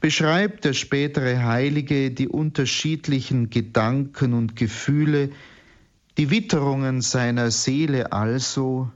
beschreibt 0.00 0.64
der 0.64 0.72
spätere 0.72 1.44
Heilige 1.44 2.10
die 2.10 2.28
unterschiedlichen 2.28 3.50
Gedanken 3.50 4.32
und 4.32 4.56
Gefühle, 4.56 5.30
die 6.16 6.30
Witterungen 6.30 7.02
seiner 7.02 7.50
Seele 7.50 8.10
also, 8.10 8.90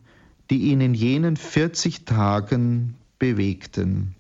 die 0.51 0.71
ihn 0.71 0.81
in 0.81 0.95
jenen 0.95 1.37
40 1.37 2.05
Tagen 2.05 2.95
bewegten. 3.19 4.15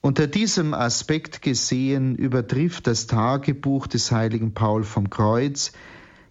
Unter 0.00 0.26
diesem 0.26 0.74
Aspekt 0.74 1.42
gesehen 1.42 2.14
übertrifft 2.14 2.86
das 2.86 3.06
Tagebuch 3.06 3.86
des 3.88 4.12
heiligen 4.12 4.54
Paul 4.54 4.84
vom 4.84 5.10
Kreuz 5.10 5.72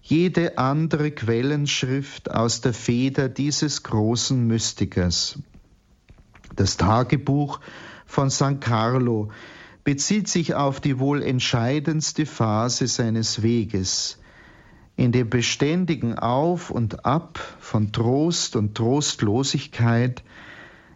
jede 0.01 0.58
andere 0.58 1.12
Quellenschrift 1.12 2.32
aus 2.32 2.62
der 2.62 2.74
Feder 2.74 3.27
dieses 3.27 3.84
großen 3.84 4.48
Mystikers. 4.48 5.38
Das 6.56 6.77
Tagebuch 6.77 7.60
von 8.06 8.30
San 8.30 8.62
Carlo 8.62 9.30
bezieht 9.84 10.30
sich 10.30 10.56
auf 10.56 10.80
die 10.80 10.98
wohl 10.98 11.22
entscheidendste 11.22 12.25
Phase 12.25 12.88
seines 12.88 13.42
Weges, 13.44 14.18
in 14.98 15.12
dem 15.12 15.30
beständigen 15.30 16.18
Auf 16.18 16.72
und 16.72 17.06
Ab 17.06 17.39
von 17.60 17.92
Trost 17.92 18.56
und 18.56 18.75
Trostlosigkeit 18.75 20.24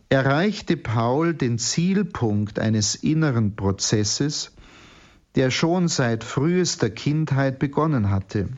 erreichte 0.10 0.76
Paul 0.76 1.36
den 1.36 1.60
Zielpunkt 1.60 2.60
eines 2.60 2.96
inneren 2.96 3.56
Prozesses, 3.56 4.52
der 5.36 5.52
schon 5.52 5.88
seit 5.88 6.24
frühester 6.24 6.90
Kindheit 6.90 7.60
begonnen 7.60 8.10
hatte. 8.10 8.50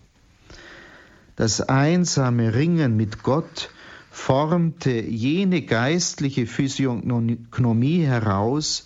Das 1.36 1.62
einsame 1.62 2.56
Ringen 2.56 2.96
mit 2.96 3.22
Gott 3.22 3.70
formte 4.12 4.92
jene 4.92 5.64
geistliche 5.64 6.48
Physiognomie 6.48 8.06
heraus, 8.06 8.86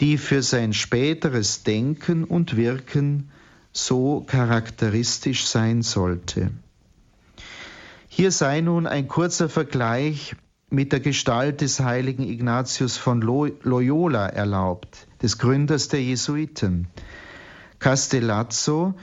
die 0.00 0.18
für 0.18 0.42
sein 0.42 0.72
späteres 0.72 1.62
Denken 1.62 2.24
und 2.24 2.56
Wirken 2.56 3.30
so 3.86 4.24
charakteristisch 4.26 5.46
sein 5.46 5.82
sollte. 5.82 6.50
Hier 8.08 8.32
sei 8.32 8.60
nun 8.60 8.86
ein 8.86 9.08
kurzer 9.08 9.48
Vergleich 9.48 10.34
mit 10.70 10.92
der 10.92 11.00
Gestalt 11.00 11.60
des 11.60 11.80
heiligen 11.80 12.24
Ignatius 12.24 12.96
von 12.96 13.22
Loyola 13.22 14.26
erlaubt, 14.26 15.06
des 15.22 15.38
Gründers 15.38 15.88
der 15.88 16.02
Jesuiten. 16.02 16.88
Castellazzo 17.78 18.94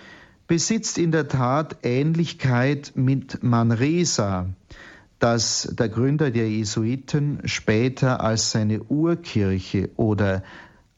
besitzt 0.47 0.97
in 0.97 1.11
der 1.11 1.27
Tat 1.27 1.77
Ähnlichkeit 1.83 2.91
mit 2.95 3.41
Manresa, 3.41 4.47
das 5.19 5.69
der 5.71 5.89
Gründer 5.89 6.29
der 6.29 6.49
Jesuiten 6.49 7.39
später 7.45 8.21
als 8.21 8.51
seine 8.51 8.83
Urkirche 8.83 9.89
oder 9.95 10.43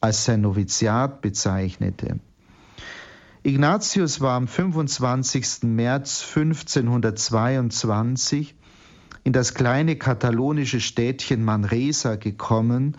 als 0.02 0.26
sein 0.26 0.42
Noviziat 0.42 1.22
bezeichnete. 1.22 2.20
Ignatius 3.48 4.20
war 4.20 4.36
am 4.36 4.46
25. 4.46 5.64
März 5.64 6.22
1522 6.36 8.56
in 9.24 9.32
das 9.32 9.54
kleine 9.54 9.96
katalonische 9.96 10.82
Städtchen 10.82 11.46
Manresa 11.46 12.18
gekommen, 12.18 12.98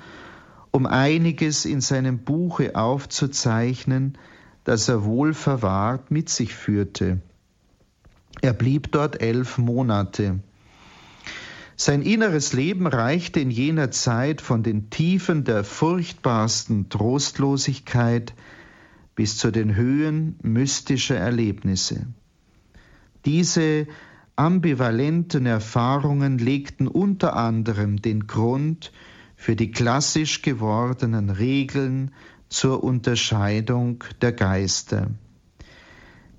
um 0.71 0.87
einiges 0.87 1.67
in 1.67 1.83
seinem 1.83 2.21
Buche 2.21 2.77
aufzuzeichnen, 2.77 4.17
das 4.65 4.89
er 4.89 5.05
wohl 5.05 5.35
verwahrt 5.35 6.11
mit 6.11 6.31
sich 6.31 6.55
führte. 6.55 7.21
Er 8.41 8.55
blieb 8.55 8.91
dort 8.91 9.21
elf 9.21 9.59
Monate. 9.59 10.39
Sein 11.77 12.01
inneres 12.01 12.55
Leben 12.55 12.87
reichte 12.87 13.39
in 13.39 13.51
jener 13.51 13.91
Zeit 13.91 14.41
von 14.41 14.63
den 14.63 14.89
Tiefen 14.89 15.45
der 15.45 15.63
furchtbarsten 15.63 16.89
Trostlosigkeit 16.89 18.33
bis 19.18 19.37
zu 19.37 19.50
den 19.50 19.74
Höhen 19.74 20.37
mystischer 20.42 21.16
Erlebnisse. 21.16 22.07
Diese 23.24 23.88
ambivalenten 24.37 25.44
Erfahrungen 25.44 26.38
legten 26.38 26.87
unter 26.87 27.35
anderem 27.35 28.00
den 28.00 28.28
Grund 28.28 28.92
für 29.35 29.57
die 29.57 29.72
klassisch 29.72 30.42
gewordenen 30.42 31.31
Regeln 31.31 32.12
zur 32.48 32.85
Unterscheidung 32.85 34.04
der 34.22 34.31
Geister. 34.31 35.11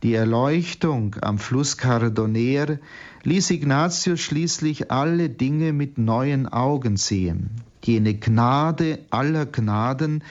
Die 0.01 0.13
Erleuchtung 0.13 1.17
am 1.19 1.37
Fluss 1.37 1.75
Cardoner 1.75 2.79
ließ 3.23 3.49
Ignatius 3.49 4.21
schließlich 4.21 4.89
alle 4.89 5.29
Dinge 5.29 5.73
mit 5.73 5.97
neuen 5.97 6.47
Augen 6.47 6.95
sehen. 6.95 7.49
Jene 7.83 8.13
Gnade 8.13 8.99
aller 9.09 9.45
Gnaden, 9.45 10.23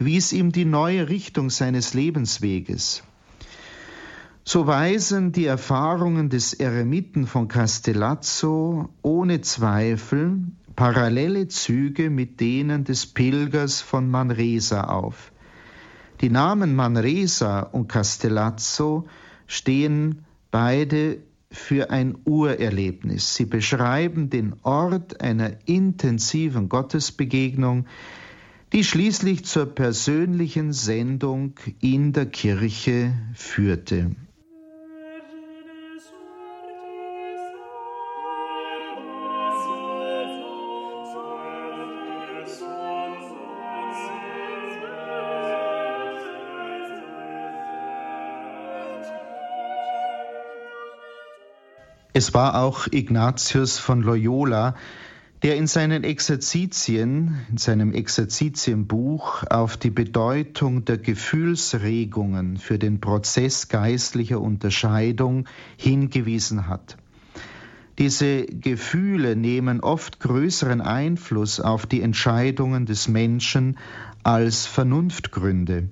wies 0.00 0.32
ihm 0.32 0.50
die 0.50 0.64
neue 0.64 1.08
Richtung 1.08 1.50
seines 1.50 1.94
Lebensweges. 1.94 3.04
So 4.42 4.66
weisen 4.66 5.30
die 5.32 5.44
Erfahrungen 5.44 6.30
des 6.30 6.54
Eremiten 6.54 7.26
von 7.26 7.46
Castellazzo 7.46 8.88
ohne 9.02 9.42
Zweifel 9.42 10.40
parallele 10.74 11.48
Züge 11.48 12.08
mit 12.08 12.40
denen 12.40 12.84
des 12.84 13.06
Pilgers 13.06 13.82
von 13.82 14.10
Manresa 14.10 14.84
auf. 14.84 15.30
Die 16.22 16.30
Namen 16.30 16.74
Manresa 16.74 17.60
und 17.60 17.88
Castellazzo 17.88 19.06
stehen 19.46 20.24
beide 20.50 21.18
für 21.50 21.90
ein 21.90 22.16
Urerlebnis. 22.24 23.34
Sie 23.34 23.44
beschreiben 23.44 24.30
den 24.30 24.54
Ort 24.62 25.20
einer 25.20 25.52
intensiven 25.66 26.68
Gottesbegegnung, 26.70 27.86
die 28.72 28.84
schließlich 28.84 29.44
zur 29.44 29.66
persönlichen 29.66 30.72
Sendung 30.72 31.54
in 31.80 32.12
der 32.12 32.26
Kirche 32.26 33.12
führte. 33.34 34.12
Es 52.12 52.34
war 52.34 52.60
auch 52.60 52.86
Ignatius 52.90 53.78
von 53.78 54.02
Loyola, 54.02 54.74
der 55.42 55.56
in 55.56 55.66
seinen 55.66 56.04
Exerzitien, 56.04 57.40
in 57.50 57.56
seinem 57.56 57.94
Exerzitienbuch 57.94 59.44
auf 59.48 59.76
die 59.78 59.90
Bedeutung 59.90 60.84
der 60.84 60.98
Gefühlsregungen 60.98 62.58
für 62.58 62.78
den 62.78 63.00
Prozess 63.00 63.68
geistlicher 63.68 64.40
Unterscheidung 64.40 65.46
hingewiesen 65.78 66.68
hat. 66.68 66.98
Diese 67.98 68.44
Gefühle 68.44 69.34
nehmen 69.36 69.80
oft 69.80 70.20
größeren 70.20 70.80
Einfluss 70.80 71.60
auf 71.60 71.86
die 71.86 72.02
Entscheidungen 72.02 72.86
des 72.86 73.08
Menschen 73.08 73.78
als 74.22 74.66
Vernunftgründe. 74.66 75.88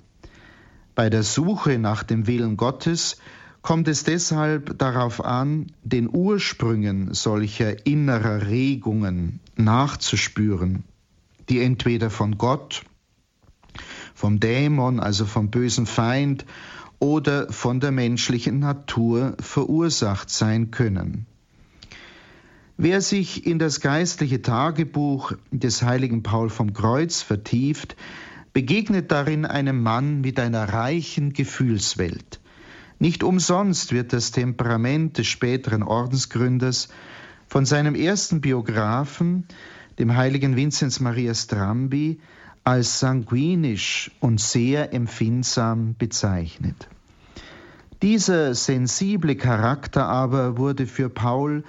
Bei 0.94 1.10
der 1.10 1.22
Suche 1.22 1.78
nach 1.78 2.02
dem 2.02 2.26
Willen 2.26 2.56
Gottes 2.56 3.18
kommt 3.62 3.88
es 3.88 4.04
deshalb 4.04 4.78
darauf 4.78 5.24
an, 5.24 5.72
den 5.82 6.08
Ursprüngen 6.10 7.14
solcher 7.14 7.86
innerer 7.86 8.46
Regungen 8.46 9.40
nachzuspüren, 9.56 10.84
die 11.48 11.60
entweder 11.60 12.10
von 12.10 12.38
Gott, 12.38 12.84
vom 14.14 14.40
Dämon, 14.40 15.00
also 15.00 15.24
vom 15.26 15.50
bösen 15.50 15.86
Feind, 15.86 16.44
oder 17.00 17.52
von 17.52 17.80
der 17.80 17.92
menschlichen 17.92 18.58
Natur 18.58 19.36
verursacht 19.38 20.30
sein 20.30 20.70
können. 20.70 21.26
Wer 22.76 23.00
sich 23.00 23.46
in 23.46 23.58
das 23.58 23.80
geistliche 23.80 24.40
Tagebuch 24.40 25.32
des 25.50 25.82
heiligen 25.82 26.22
Paul 26.22 26.48
vom 26.48 26.72
Kreuz 26.72 27.22
vertieft, 27.22 27.96
begegnet 28.52 29.10
darin 29.10 29.44
einem 29.44 29.82
Mann 29.82 30.20
mit 30.20 30.38
einer 30.38 30.72
reichen 30.72 31.32
Gefühlswelt. 31.32 32.40
Nicht 32.98 33.22
umsonst 33.22 33.92
wird 33.92 34.12
das 34.12 34.32
Temperament 34.32 35.18
des 35.18 35.28
späteren 35.28 35.82
Ordensgründers 35.82 36.88
von 37.46 37.64
seinem 37.64 37.94
ersten 37.94 38.40
Biografen, 38.40 39.46
dem 39.98 40.16
heiligen 40.16 40.56
Vinzenz 40.56 40.98
Maria 41.00 41.34
Strambi, 41.34 42.18
als 42.64 42.98
sanguinisch 43.00 44.10
und 44.20 44.40
sehr 44.40 44.92
empfindsam 44.92 45.94
bezeichnet. 45.96 46.88
Dieser 48.02 48.54
sensible 48.54 49.36
Charakter 49.36 50.06
aber 50.06 50.58
wurde 50.58 50.86
für 50.86 51.08
Paul 51.08 51.64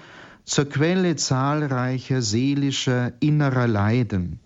zur 0.46 0.65
Quelle 0.65 1.15
zahlreicher 1.15 2.22
seelischer 2.22 3.13
innerer 3.20 3.68
Leiden. 3.68 4.39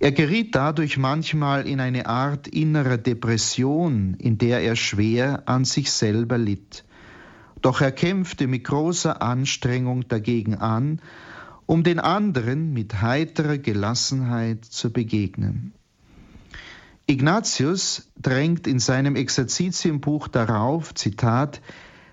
Er 0.00 0.12
geriet 0.12 0.54
dadurch 0.54 0.96
manchmal 0.96 1.66
in 1.66 1.80
eine 1.80 2.06
Art 2.06 2.46
innerer 2.46 2.98
Depression, 2.98 4.14
in 4.14 4.38
der 4.38 4.60
er 4.60 4.76
schwer 4.76 5.42
an 5.46 5.64
sich 5.64 5.90
selber 5.90 6.38
litt. 6.38 6.84
Doch 7.62 7.80
er 7.80 7.90
kämpfte 7.90 8.46
mit 8.46 8.62
großer 8.62 9.20
Anstrengung 9.20 10.06
dagegen 10.06 10.54
an, 10.54 11.00
um 11.66 11.82
den 11.82 11.98
anderen 11.98 12.72
mit 12.72 13.02
heiterer 13.02 13.58
Gelassenheit 13.58 14.64
zu 14.64 14.92
begegnen. 14.92 15.72
Ignatius 17.08 18.12
drängt 18.16 18.68
in 18.68 18.78
seinem 18.78 19.16
Exerzitienbuch 19.16 20.28
darauf, 20.28 20.94
Zitat, 20.94 21.60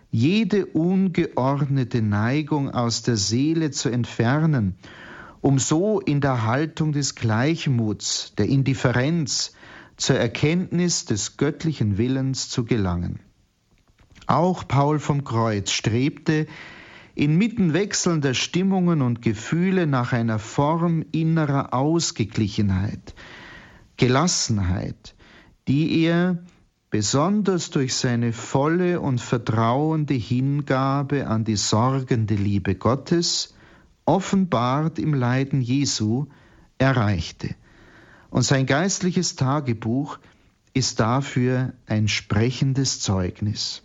jede 0.10 0.65
ungeordnete 0.65 2.02
Neigung 2.02 2.71
aus 2.71 3.04
der 3.04 3.17
Seele 3.17 3.69
zu 3.69 3.89
entfernen 3.89 4.76
um 5.45 5.60
so 5.60 5.99
in 5.99 6.21
der 6.21 6.47
Haltung 6.47 6.91
des 6.91 7.13
Gleichmuts, 7.13 8.34
der 8.36 8.47
Indifferenz 8.47 9.53
zur 9.95 10.15
Erkenntnis 10.15 11.05
des 11.05 11.38
göttlichen 11.38 11.99
Willens 11.99 12.49
zu 12.49 12.65
gelangen. 12.65 13.19
Auch 14.25 14.67
Paul 14.67 14.97
vom 14.97 15.23
Kreuz 15.23 15.69
strebte 15.69 16.47
inmitten 17.13 17.73
wechselnder 17.73 18.34
Stimmungen 18.34 19.03
und 19.03 19.21
Gefühle 19.21 19.86
nach 19.86 20.13
einer 20.13 20.39
Form 20.39 21.05
innerer 21.12 21.75
Ausgeglichenheit, 21.75 23.13
Gelassenheit, 23.97 25.13
die 25.67 26.05
er 26.05 26.39
besonders 26.89 27.69
durch 27.69 27.93
seine 27.93 28.34
volle 28.34 28.99
und 28.99 29.21
vertrauende 29.21 30.15
Hingabe 30.15 31.27
an 31.27 31.43
die 31.43 31.55
sorgende 31.55 32.34
Liebe 32.34 32.73
Gottes 32.73 33.54
offenbart 34.05 34.99
im 34.99 35.13
Leiden 35.13 35.61
Jesu, 35.61 36.27
erreichte. 36.77 37.55
Und 38.29 38.43
sein 38.43 38.65
geistliches 38.65 39.35
Tagebuch 39.35 40.19
ist 40.73 40.99
dafür 40.99 41.73
ein 41.87 42.07
sprechendes 42.07 42.99
Zeugnis. 42.99 43.81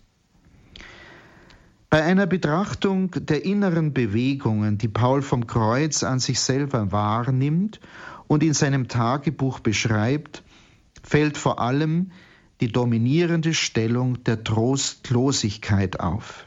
Bei 1.88 2.02
einer 2.02 2.26
Betrachtung 2.26 3.10
der 3.12 3.44
inneren 3.44 3.92
Bewegungen, 3.92 4.78
die 4.78 4.88
Paul 4.88 5.22
vom 5.22 5.46
Kreuz 5.46 6.04
an 6.04 6.20
sich 6.20 6.38
selber 6.38 6.92
wahrnimmt 6.92 7.80
und 8.28 8.44
in 8.44 8.54
seinem 8.54 8.86
Tagebuch 8.86 9.58
beschreibt, 9.58 10.44
fällt 11.02 11.36
vor 11.36 11.60
allem 11.60 12.12
die 12.60 12.70
dominierende 12.70 13.54
Stellung 13.54 14.22
der 14.24 14.44
Trostlosigkeit 14.44 15.98
auf. 15.98 16.46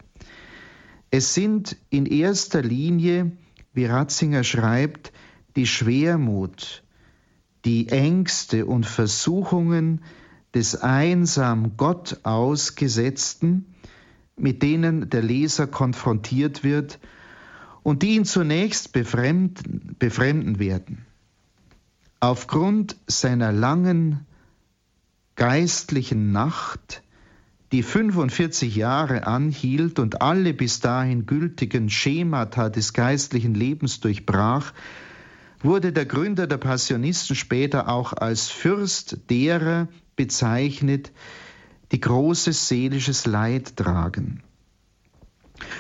Es 1.12 1.34
sind 1.34 1.76
in 1.90 2.06
erster 2.06 2.62
Linie 2.62 3.32
wie 3.74 3.86
Ratzinger 3.86 4.44
schreibt, 4.44 5.12
die 5.56 5.68
Schwermut, 5.68 6.84
die 7.66 7.90
Ängste 7.90 8.66
und 8.66 8.86
Versuchungen 8.86 10.02
des 10.54 10.76
einsam 10.76 11.78
Gott 11.78 12.20
ausgesetzten, 12.24 13.66
mit 14.36 14.62
denen 14.62 15.10
der 15.10 15.22
Leser 15.22 15.68
konfrontiert 15.68 16.64
wird 16.64 17.00
und 17.84 18.02
die 18.04 18.16
ihn 18.16 18.26
zunächst 18.26 18.94
befremden, 18.94 19.96
befremden 20.00 20.60
werden. 20.60 21.06
Aufgrund 22.20 22.96
seiner 23.08 23.52
langen 23.52 24.26
geistlichen 25.36 26.32
Nacht 26.32 27.04
die 27.74 27.82
45 27.82 28.76
Jahre 28.76 29.26
anhielt 29.26 29.98
und 29.98 30.22
alle 30.22 30.54
bis 30.54 30.80
dahin 30.80 31.26
gültigen 31.26 31.90
Schemata 31.90 32.70
des 32.70 32.94
geistlichen 32.94 33.56
Lebens 33.56 34.00
durchbrach, 34.00 34.74
wurde 35.60 35.92
der 35.92 36.06
Gründer 36.06 36.46
der 36.46 36.58
Passionisten 36.58 37.36
später 37.36 37.90
auch 37.90 38.14
als 38.14 38.50
Fürst 38.50 39.28
derer 39.32 39.88
bezeichnet, 40.16 41.12
die 41.92 42.00
großes 42.00 42.68
seelisches 42.68 43.26
Leid 43.26 43.76
tragen. 43.76 44.44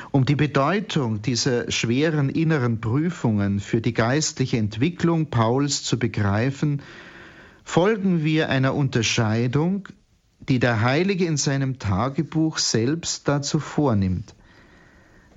Um 0.09 0.25
die 0.25 0.35
Bedeutung 0.35 1.21
dieser 1.21 1.69
schweren 1.69 2.29
inneren 2.29 2.81
Prüfungen 2.81 3.59
für 3.59 3.81
die 3.81 3.93
geistliche 3.93 4.57
Entwicklung 4.57 5.29
Pauls 5.29 5.83
zu 5.83 5.99
begreifen, 5.99 6.81
folgen 7.63 8.23
wir 8.23 8.49
einer 8.49 8.73
Unterscheidung 8.73 9.89
die 10.49 10.59
der 10.59 10.81
Heilige 10.81 11.25
in 11.25 11.37
seinem 11.37 11.79
Tagebuch 11.79 12.57
selbst 12.57 13.27
dazu 13.27 13.59
vornimmt. 13.59 14.35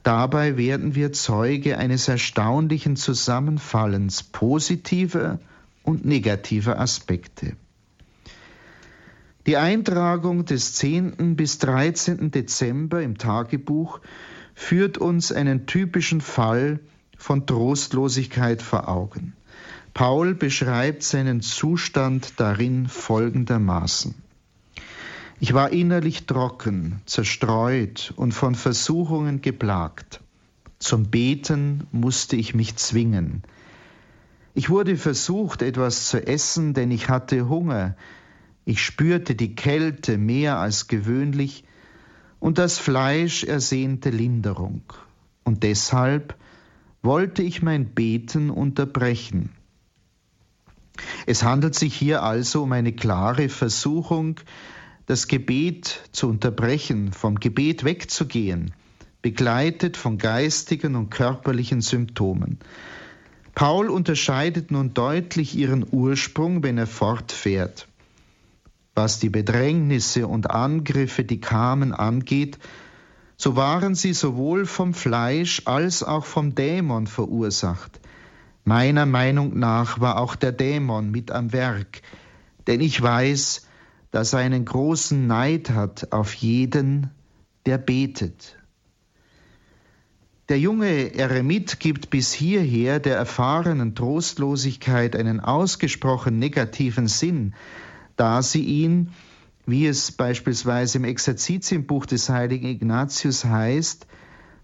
Dabei 0.03 0.57
werden 0.57 0.95
wir 0.95 1.13
Zeuge 1.13 1.79
eines 1.79 2.09
erstaunlichen 2.09 2.97
Zusammenfallens 2.97 4.23
positiver 4.23 5.41
und 5.83 6.05
negativer 6.05 6.79
Aspekte. 6.79 7.57
Die 9.47 9.57
Eintragung 9.57 10.45
des 10.45 10.75
10. 10.75 11.37
bis 11.37 11.59
13. 11.59 12.33
Dezember 12.33 13.03
im 13.03 13.17
Tagebuch 13.17 14.01
führt 14.55 14.99
uns 14.99 15.31
einen 15.31 15.67
typischen 15.67 16.21
Fall 16.21 16.81
von 17.17 17.47
Trostlosigkeit 17.47 18.61
vor 18.61 18.89
Augen. 18.89 19.35
Paul 19.95 20.35
beschreibt 20.35 21.05
seinen 21.05 21.43
Zustand 21.43 22.35
darin 22.39 22.89
folgendermaßen. 22.89 24.26
Ich 25.39 25.53
war 25.53 25.71
innerlich 25.71 26.27
trocken, 26.27 27.03
zerstreut 27.05 28.15
und 28.17 28.33
von 28.33 28.55
Versuchungen 28.55 29.43
geplagt. 29.43 30.21
Zum 30.79 31.11
Beten 31.11 31.87
musste 31.93 32.37
ich 32.37 32.55
mich 32.55 32.77
zwingen. 32.77 33.43
Ich 34.55 34.71
wurde 34.71 34.97
versucht, 34.97 35.61
etwas 35.61 36.09
zu 36.09 36.27
essen, 36.27 36.73
denn 36.73 36.91
ich 36.91 37.11
hatte 37.11 37.49
Hunger. 37.49 37.97
Ich 38.65 38.83
spürte 38.83 39.35
die 39.35 39.55
Kälte 39.55 40.17
mehr 40.17 40.59
als 40.59 40.89
gewöhnlich 40.89 41.65
und 42.41 42.57
das 42.57 42.79
Fleisch 42.79 43.45
ersehnte 43.45 44.09
Linderung. 44.09 44.83
Und 45.45 45.63
deshalb 45.63 46.35
wollte 47.03 47.43
ich 47.43 47.63
mein 47.63 47.87
Beten 47.87 48.49
unterbrechen. 48.49 49.51
Es 51.27 51.43
handelt 51.43 51.75
sich 51.75 51.95
hier 51.95 52.23
also 52.23 52.63
um 52.63 52.73
eine 52.73 52.93
klare 52.93 53.51
Versuchung, 53.51 54.41
das 55.07 55.29
Gebet 55.29 56.03
zu 56.13 56.29
unterbrechen, 56.29 57.13
vom 57.13 57.39
Gebet 57.39 57.85
wegzugehen, 57.85 58.75
begleitet 59.23 59.97
von 59.97 60.19
geistigen 60.19 60.97
und 60.97 61.11
körperlichen 61.11 61.81
Symptomen. 61.81 62.59
Paul 63.55 63.89
unterscheidet 63.89 64.71
nun 64.71 64.93
deutlich 64.93 65.57
ihren 65.57 65.87
Ursprung, 65.91 66.63
wenn 66.63 66.77
er 66.77 66.87
fortfährt. 66.87 67.89
Was 68.95 69.19
die 69.19 69.31
Bedrängnisse 69.31 70.27
und 70.27 70.51
Angriffe, 70.51 71.25
die 71.25 71.41
kamen, 71.41 71.95
angeht, 71.95 72.59
so 73.37 73.55
waren 73.55 73.95
sie 73.95 74.13
sowohl 74.13 74.67
vom 74.67 74.95
Fleisch 74.95 75.63
als 75.67 76.03
auch 76.03 76.25
vom 76.25 76.55
Dämon 76.55 77.07
verursacht. 77.07 78.01
Meiner 78.65 79.07
Meinung 79.07 79.59
nach 79.59 80.01
war 80.01 80.19
auch 80.19 80.35
der 80.35 80.53
Dämon 80.53 81.11
mit 81.11 81.31
am 81.31 81.53
Werk, 81.53 82.03
denn 82.67 82.81
ich 82.81 83.01
weiß, 83.01 83.66
dass 84.17 84.33
er 84.33 84.39
einen 84.39 84.65
großen 84.65 85.27
Neid 85.27 85.69
hat 85.69 86.11
auf 86.11 86.33
jeden, 86.33 87.11
der 87.67 87.77
betet. 87.77 88.57
Der 90.49 90.59
junge 90.59 91.15
Eremit 91.15 91.81
gibt 91.81 92.09
bis 92.09 92.33
hierher 92.33 92.99
der 92.99 93.15
erfahrenen 93.15 93.95
Trostlosigkeit 93.95 95.15
einen 95.17 95.39
ausgesprochen 95.39 96.39
negativen 96.39 97.09
Sinn, 97.09 97.55
da 98.17 98.41
sie 98.41 98.65
ihn, 98.65 99.11
wie 99.67 99.87
es 99.87 100.13
beispielsweise 100.13 100.97
im 100.97 101.05
Exerzitienbuch 101.05 102.07
des 102.07 102.31
heiligen 102.31 102.69
Ignatius 102.69 103.45
heißt, 103.45 104.07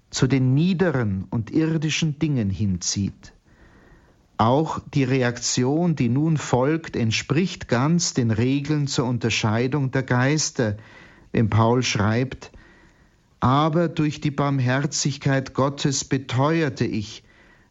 zu 0.09 0.29
den 0.29 0.55
niederen 0.55 1.27
und 1.29 1.51
irdischen 1.51 2.19
Dingen 2.19 2.49
hinzieht. 2.49 3.35
Auch 4.43 4.81
die 4.93 5.05
Reaktion, 5.05 5.95
die 5.95 6.09
nun 6.09 6.37
folgt, 6.37 6.97
entspricht 6.97 7.69
ganz 7.69 8.13
den 8.13 8.33
Regeln 8.33 8.89
zur 8.89 9.05
Unterscheidung 9.05 9.93
der 9.93 10.03
Geister, 10.03 10.79
wenn 11.31 11.49
Paul 11.49 11.85
schreibt, 11.85 12.51
aber 13.39 13.87
durch 13.87 14.21
die 14.21 14.33
Barmherzigkeit 14.33 15.55
Gottes 15.55 16.05
beteuerte 16.05 16.85
ich, 16.85 17.23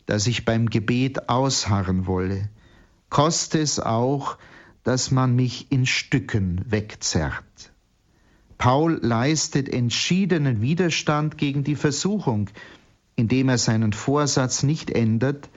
dass 0.05 0.27
ich 0.27 0.45
beim 0.45 0.69
Gebet 0.69 1.27
ausharren 1.27 2.07
wolle, 2.07 2.47
koste 3.10 3.60
es 3.60 3.81
auch, 3.81 4.38
dass 4.86 5.12
man 5.12 5.36
mich 5.36 5.73
in 5.73 5.86
Stücken 5.86 6.62
wegzerrt. 6.69 7.73
Paul 8.57 8.97
leistet 9.01 9.67
entschiedenen 9.67 10.62
Widerstand 10.62 11.38
gegen 11.38 11.65
die 11.65 11.75
Versuchung, 11.75 12.49
indem 13.17 13.49
er 13.49 13.57
seinen 13.57 13.91
Vorsatz 13.91 14.63
nicht 14.63 14.89
ändert 14.89 15.49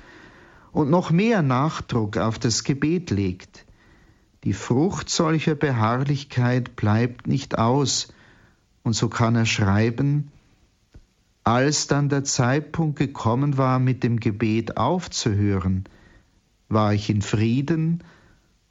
und 0.74 0.90
noch 0.90 1.12
mehr 1.12 1.40
Nachdruck 1.40 2.18
auf 2.18 2.38
das 2.38 2.64
Gebet 2.64 3.10
legt. 3.10 3.64
Die 4.42 4.52
Frucht 4.52 5.08
solcher 5.08 5.54
Beharrlichkeit 5.54 6.76
bleibt 6.76 7.26
nicht 7.26 7.56
aus, 7.56 8.08
und 8.82 8.92
so 8.92 9.08
kann 9.08 9.36
er 9.36 9.46
schreiben, 9.46 10.30
als 11.44 11.86
dann 11.86 12.08
der 12.08 12.24
Zeitpunkt 12.24 12.98
gekommen 12.98 13.56
war, 13.56 13.78
mit 13.78 14.02
dem 14.02 14.18
Gebet 14.18 14.76
aufzuhören, 14.76 15.84
war 16.68 16.92
ich 16.92 17.08
in 17.08 17.22
Frieden 17.22 18.02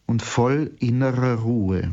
und 0.06 0.22
voll 0.22 0.72
innerer 0.80 1.36
Ruhe. 1.36 1.92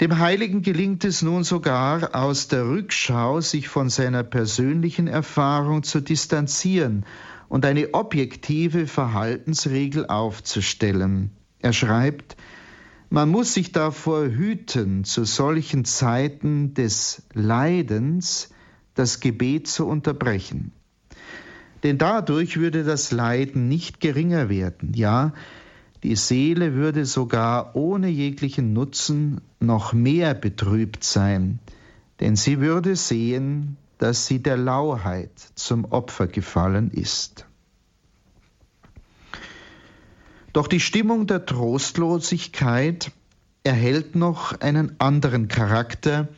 Dem 0.00 0.18
Heiligen 0.18 0.62
gelingt 0.62 1.04
es 1.04 1.22
nun 1.22 1.44
sogar 1.44 2.14
aus 2.14 2.48
der 2.48 2.66
Rückschau, 2.66 3.40
sich 3.40 3.68
von 3.68 3.90
seiner 3.90 4.22
persönlichen 4.22 5.06
Erfahrung 5.06 5.82
zu 5.82 6.00
distanzieren 6.00 7.04
und 7.48 7.64
eine 7.64 7.94
objektive 7.94 8.86
Verhaltensregel 8.86 10.06
aufzustellen. 10.06 11.30
Er 11.60 11.72
schreibt, 11.72 12.36
man 13.10 13.30
muss 13.30 13.54
sich 13.54 13.72
davor 13.72 14.26
hüten, 14.26 15.04
zu 15.04 15.24
solchen 15.24 15.84
Zeiten 15.84 16.74
des 16.74 17.22
Leidens 17.32 18.50
das 18.94 19.20
Gebet 19.20 19.66
zu 19.66 19.86
unterbrechen. 19.86 20.72
Denn 21.82 21.96
dadurch 21.96 22.58
würde 22.58 22.84
das 22.84 23.12
Leiden 23.12 23.68
nicht 23.68 24.00
geringer 24.00 24.48
werden, 24.48 24.92
ja, 24.94 25.32
die 26.02 26.16
Seele 26.16 26.74
würde 26.74 27.04
sogar 27.04 27.74
ohne 27.74 28.08
jeglichen 28.08 28.72
Nutzen 28.72 29.40
noch 29.58 29.92
mehr 29.92 30.34
betrübt 30.34 31.02
sein, 31.02 31.58
denn 32.20 32.36
sie 32.36 32.60
würde 32.60 32.94
sehen, 32.94 33.76
dass 33.98 34.26
sie 34.26 34.42
der 34.42 34.56
Lauheit 34.56 35.32
zum 35.54 35.84
Opfer 35.84 36.26
gefallen 36.26 36.90
ist. 36.90 37.46
Doch 40.52 40.66
die 40.66 40.80
Stimmung 40.80 41.26
der 41.26 41.44
Trostlosigkeit 41.44 43.12
erhält 43.64 44.14
noch 44.16 44.60
einen 44.60 44.98
anderen 44.98 45.48
Charakter 45.48 46.28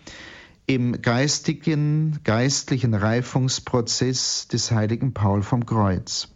im 0.66 1.00
geistigen, 1.02 2.20
geistlichen 2.24 2.94
Reifungsprozess 2.94 4.48
des 4.48 4.70
heiligen 4.70 5.14
Paul 5.14 5.42
vom 5.42 5.64
Kreuz. 5.66 6.28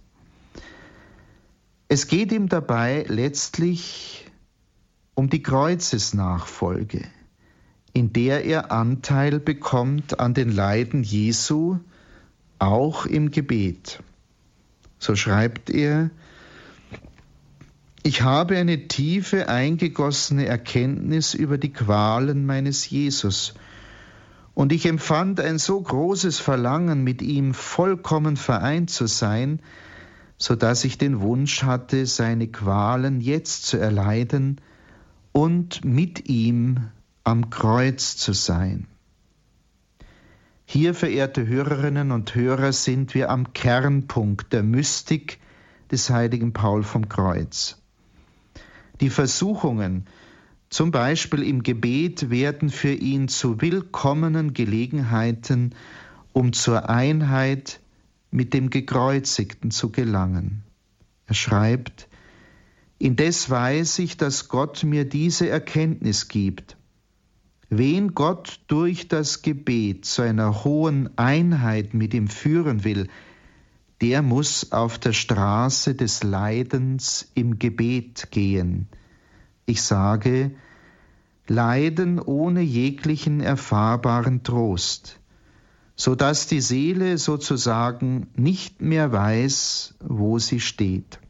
Es 1.89 2.07
geht 2.07 2.33
ihm 2.33 2.49
dabei 2.49 3.05
letztlich 3.09 4.31
um 5.15 5.29
die 5.29 5.43
Kreuzesnachfolge, 5.43 7.05
in 7.95 8.13
der 8.13 8.45
er 8.45 8.73
Anteil 8.73 9.39
bekommt 9.39 10.19
an 10.21 10.35
den 10.35 10.51
Leiden 10.51 11.05
Jesu, 11.05 11.79
auch 12.59 13.07
im 13.07 13.31
Gebet. 13.31 14.03
So 14.99 15.15
schreibt 15.15 15.71
er, 15.71 16.11
ich 18.03 18.23
habe 18.23 18.59
eine 18.59 18.89
tiefe 18.89 19.49
eingegossene 19.49 20.45
Erkenntnis 20.45 21.35
über 21.35 21.57
die 21.57 21.73
Qualen 21.73 22.45
meines 22.45 22.91
Jesus, 22.91 23.55
und 24.55 24.73
ich 24.73 24.87
empfand 24.87 25.41
ein 25.41 25.59
so 25.59 25.81
großes 25.81 26.39
Verlangen, 26.39 27.03
mit 27.03 27.23
ihm 27.23 27.55
vollkommen 27.55 28.37
vereint 28.37 28.91
zu 28.91 29.07
sein, 29.07 29.61
so 30.37 30.55
dass 30.55 30.85
ich 30.85 30.99
den 30.99 31.21
Wunsch 31.21 31.63
hatte, 31.63 32.07
seine 32.07 32.49
Qualen 32.49 33.21
jetzt 33.21 33.67
zu 33.67 33.79
erleiden 33.79 34.61
und 35.33 35.85
mit 35.85 36.29
ihm 36.29 36.89
am 37.25 37.49
Kreuz 37.49 38.17
zu 38.17 38.35
sein. 38.35 38.87
Hier, 40.67 40.95
verehrte 40.95 41.47
Hörerinnen 41.47 42.11
und 42.11 42.35
Hörer, 42.35 42.73
sind 42.73 43.15
wir 43.15 43.31
am 43.31 43.55
Kernpunkt 43.55 44.53
der 44.53 44.63
Mystik 44.63 45.39
des 45.91 46.11
heiligen 46.11 46.53
Paul 46.53 46.83
vom 46.83 47.09
Kreuz. 47.09 47.83
Die 49.01 49.11
Versuchungen, 49.11 50.07
zum 50.69 50.91
Beispiel 50.91 51.43
im 51.43 51.63
Gebet, 51.63 52.31
werden 52.31 52.69
für 52.69 52.93
ihn 52.93 53.29
zu 53.29 53.61
willkommenen 53.61 54.53
Gelegenheiten, 54.53 55.75
um 56.33 56.53
zur 56.53 56.91
Einheit 56.91 57.81
mit 58.31 58.53
dem 58.53 58.69
Gekreuzigten 58.69 59.71
zu 59.71 59.91
gelangen. 59.91 60.63
Er 61.27 61.35
schreibt, 61.35 62.09
Indes 62.99 63.49
weiß 63.49 63.99
ich, 64.01 64.17
dass 64.17 64.49
Gott 64.49 64.85
mir 64.85 65.05
diese 65.05 65.49
Erkenntnis 65.49 66.29
gibt. 66.29 66.77
Wen 67.71 68.15
Gott 68.15 68.61
durch 68.69 69.09
das 69.09 69.43
Gebet 69.43 70.05
zu 70.05 70.23
einer 70.23 70.65
hohen 70.65 71.17
Einheit 71.19 71.95
mit 71.95 72.15
ihm 72.15 72.29
führen 72.29 72.85
will, 72.85 73.09
der 74.01 74.23
muss 74.23 74.73
auf 74.73 74.99
der 74.99 75.13
Straße 75.13 75.95
des 75.95 76.23
Leidens 76.23 77.31
im 77.35 77.59
Gebet 77.59 78.29
gehen. 78.31 78.89
Ich 79.67 79.83
sage, 79.83 80.53
Leiden 81.47 82.19
ohne 82.21 82.61
jeglichen 82.61 83.41
erfahrbaren 83.41 84.43
Trost 84.43 85.21
so 85.97 86.15
dass 86.15 86.47
die 86.47 86.61
Seele 86.61 87.19
sozusagen 87.19 88.29
nicht 88.35 88.81
mehr 88.83 89.13
weiß, 89.13 89.95
wo 90.01 90.39
sie 90.39 90.61
steht. 90.61 91.21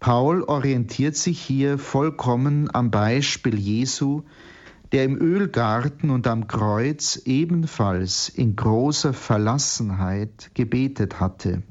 Paul 0.00 0.42
orientiert 0.42 1.16
sich 1.16 1.40
hier 1.40 1.78
vollkommen 1.78 2.74
am 2.74 2.90
Beispiel 2.90 3.58
Jesu, 3.58 4.22
der 4.92 5.04
im 5.04 5.20
Ölgarten 5.20 6.10
und 6.10 6.26
am 6.26 6.46
Kreuz 6.46 7.20
ebenfalls 7.24 8.28
in 8.28 8.56
großer 8.56 9.12
Verlassenheit 9.12 10.50
gebetet 10.54 11.18
hatte. 11.18 11.62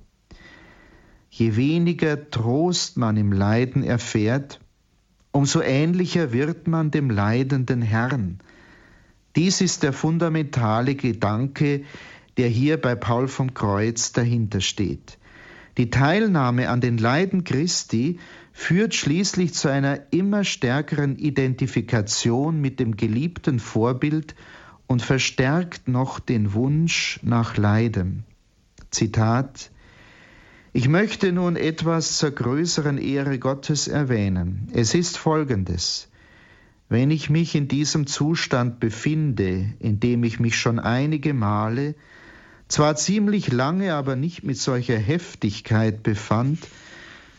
Je 1.29 1.55
weniger 1.55 2.29
Trost 2.29 2.97
man 2.97 3.17
im 3.17 3.31
Leiden 3.31 3.83
erfährt, 3.83 4.59
umso 5.31 5.61
ähnlicher 5.61 6.31
wird 6.33 6.67
man 6.67 6.91
dem 6.91 7.09
leidenden 7.09 7.81
Herrn, 7.81 8.39
dies 9.35 9.59
ist 9.59 9.83
der 9.83 9.91
fundamentale 9.91 10.95
Gedanke, 10.95 11.83
der 12.37 12.47
hier 12.47 12.79
bei 12.79 12.95
Paul 12.95 13.27
vom 13.27 13.53
Kreuz 13.53 14.13
dahinter 14.13 14.61
steht. 14.61 15.17
Die 15.77 15.89
Teilnahme 15.89 16.69
an 16.69 16.79
den 16.79 16.97
Leiden 16.97 17.43
Christi 17.43 18.19
führt 18.53 18.95
schließlich 18.95 19.53
zu 19.53 19.67
einer 19.67 20.13
immer 20.13 20.45
stärkeren 20.45 21.17
Identifikation 21.17 22.61
mit 22.61 22.79
dem 22.79 22.95
geliebten 22.95 23.59
Vorbild 23.59 24.35
und 24.87 25.01
verstärkt 25.01 25.89
noch 25.89 26.19
den 26.19 26.53
Wunsch 26.53 27.19
nach 27.23 27.57
Leiden. 27.57 28.23
Zitat 28.89 29.71
Ich 30.71 30.87
möchte 30.87 31.33
nun 31.33 31.57
etwas 31.57 32.17
zur 32.17 32.31
größeren 32.31 32.97
Ehre 32.97 33.37
Gottes 33.39 33.89
erwähnen. 33.89 34.69
Es 34.71 34.93
ist 34.93 35.17
Folgendes. 35.17 36.09
Wenn 36.87 37.11
ich 37.11 37.29
mich 37.29 37.55
in 37.55 37.67
diesem 37.67 38.07
Zustand 38.07 38.79
befinde, 38.79 39.73
in 39.79 39.99
dem 39.99 40.23
ich 40.23 40.39
mich 40.39 40.55
schon 40.57 40.79
einige 40.79 41.33
Male, 41.33 41.95
zwar 42.67 42.95
ziemlich 42.95 43.51
lange, 43.51 43.93
aber 43.93 44.15
nicht 44.15 44.43
mit 44.43 44.57
solcher 44.57 44.97
Heftigkeit 44.97 46.03
befand, 46.03 46.59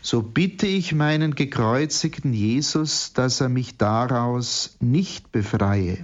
so 0.03 0.23
bitte 0.23 0.67
ich 0.67 0.95
meinen 0.95 1.35
gekreuzigten 1.35 2.33
Jesus, 2.33 3.13
dass 3.13 3.41
er 3.41 3.49
mich 3.49 3.77
daraus 3.77 4.77
nicht 4.79 5.33
befreie. 5.33 5.99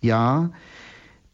Ja, 0.00 0.50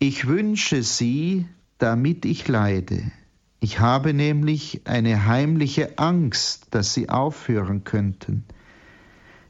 ich 0.00 0.26
wünsche 0.26 0.82
sie, 0.82 1.46
damit 1.78 2.24
ich 2.24 2.48
leide. 2.48 3.12
Ich 3.60 3.78
habe 3.78 4.14
nämlich 4.14 4.80
eine 4.86 5.26
heimliche 5.26 5.98
Angst, 5.98 6.68
dass 6.70 6.94
sie 6.94 7.10
aufhören 7.10 7.84
könnten. 7.84 8.44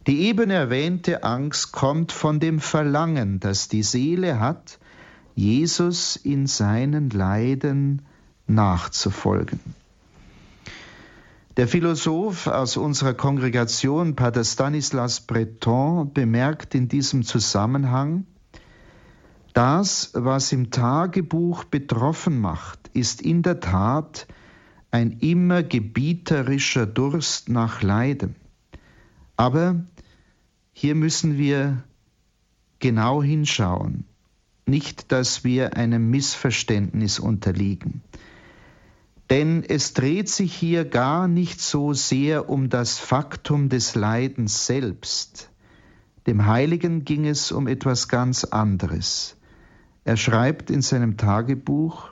Die 0.08 0.22
eben 0.22 0.50
erwähnte 0.50 1.22
Angst 1.22 1.70
kommt 1.70 2.10
von 2.10 2.40
dem 2.40 2.58
Verlangen, 2.58 3.38
das 3.38 3.68
die 3.68 3.84
Seele 3.84 4.40
hat, 4.40 4.79
Jesus 5.40 6.16
in 6.16 6.46
seinen 6.46 7.08
Leiden 7.08 8.02
nachzufolgen. 8.46 9.58
Der 11.56 11.66
Philosoph 11.66 12.46
aus 12.46 12.76
unserer 12.76 13.14
Kongregation, 13.14 14.16
Pater 14.16 14.44
Stanislas 14.44 15.22
Breton, 15.22 16.12
bemerkt 16.12 16.74
in 16.74 16.88
diesem 16.88 17.22
Zusammenhang, 17.22 18.26
das, 19.54 20.10
was 20.12 20.52
im 20.52 20.70
Tagebuch 20.70 21.64
betroffen 21.64 22.38
macht, 22.38 22.90
ist 22.92 23.22
in 23.22 23.40
der 23.42 23.60
Tat 23.60 24.26
ein 24.90 25.20
immer 25.20 25.62
gebieterischer 25.62 26.84
Durst 26.84 27.48
nach 27.48 27.80
Leiden. 27.80 28.36
Aber 29.38 29.86
hier 30.74 30.94
müssen 30.94 31.38
wir 31.38 31.82
genau 32.78 33.22
hinschauen, 33.22 34.04
nicht 34.70 35.12
dass 35.12 35.44
wir 35.44 35.76
einem 35.76 36.10
Missverständnis 36.10 37.18
unterliegen. 37.18 38.02
Denn 39.28 39.62
es 39.62 39.92
dreht 39.92 40.28
sich 40.28 40.54
hier 40.54 40.84
gar 40.84 41.28
nicht 41.28 41.60
so 41.60 41.92
sehr 41.92 42.48
um 42.48 42.68
das 42.68 42.98
Faktum 42.98 43.68
des 43.68 43.94
Leidens 43.94 44.66
selbst. 44.66 45.50
Dem 46.26 46.46
Heiligen 46.46 47.04
ging 47.04 47.26
es 47.26 47.52
um 47.52 47.68
etwas 47.68 48.08
ganz 48.08 48.44
anderes. 48.44 49.36
Er 50.04 50.16
schreibt 50.16 50.70
in 50.70 50.82
seinem 50.82 51.16
Tagebuch, 51.16 52.10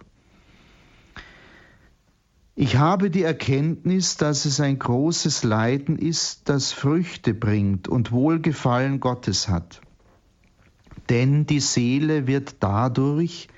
ich 2.55 2.77
habe 2.77 3.11
die 3.11 3.23
Erkenntnis, 3.23 4.17
dass 4.17 4.45
es 4.45 4.61
ein 4.61 4.79
großes 4.79 5.45
Leiden 5.45 5.97
ist, 5.97 6.49
das 6.49 6.73
Früchte 6.73 7.33
bringt 7.33 7.87
und 7.87 8.11
Wohlgefallen 8.11 8.99
Gottes 8.99 9.49
hat. 9.49 9.81
Denn 11.11 11.47
die 11.47 11.61
Seele 11.61 12.27
wird 12.27 12.57
dadurch 12.61 13.49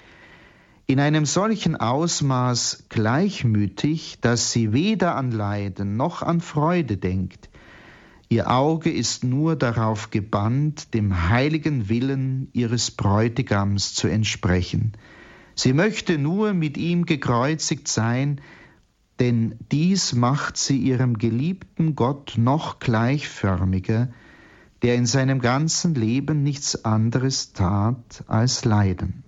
in 0.87 1.01
einem 1.01 1.25
solchen 1.25 1.77
Ausmaß 1.77 2.87
gleichmütig, 2.89 4.19
dass 4.21 4.53
sie 4.53 4.73
weder 4.73 5.15
an 5.17 5.31
Leiden 5.31 5.97
noch 5.97 6.23
an 6.23 6.41
Freude 6.41 6.97
denkt. 6.97 7.49
Ihr 8.29 8.51
Auge 8.51 8.91
ist 8.91 9.25
nur 9.25 9.57
darauf 9.57 10.11
gebannt, 10.11 10.95
dem 10.95 11.29
heiligen 11.29 11.89
Willen 11.89 12.49
ihres 12.53 12.93
Bräutigams 12.93 13.95
zu 13.95 14.07
entsprechen. 14.07 14.93
Sie 15.57 15.73
möchte 15.73 16.19
nur 16.19 16.55
mit 16.55 16.77
ihm 16.79 17.07
gekreuzigt 17.07 17.89
sein, 17.89 18.41
denn 19.19 19.57
dies 19.71 20.15
macht 20.15 20.57
sie 20.57 20.79
ihrem 20.79 21.19
geliebten 21.19 21.95
Gott 21.95 22.35
noch 22.37 22.79
gleichförmiger, 22.79 24.09
der 24.83 24.95
in 24.95 25.07
seinem 25.07 25.41
ganzen 25.41 25.95
Leben 25.95 26.43
nichts 26.43 26.85
anderes 26.85 27.53
tat 27.53 28.25
als 28.27 28.65
leiden. 28.65 29.25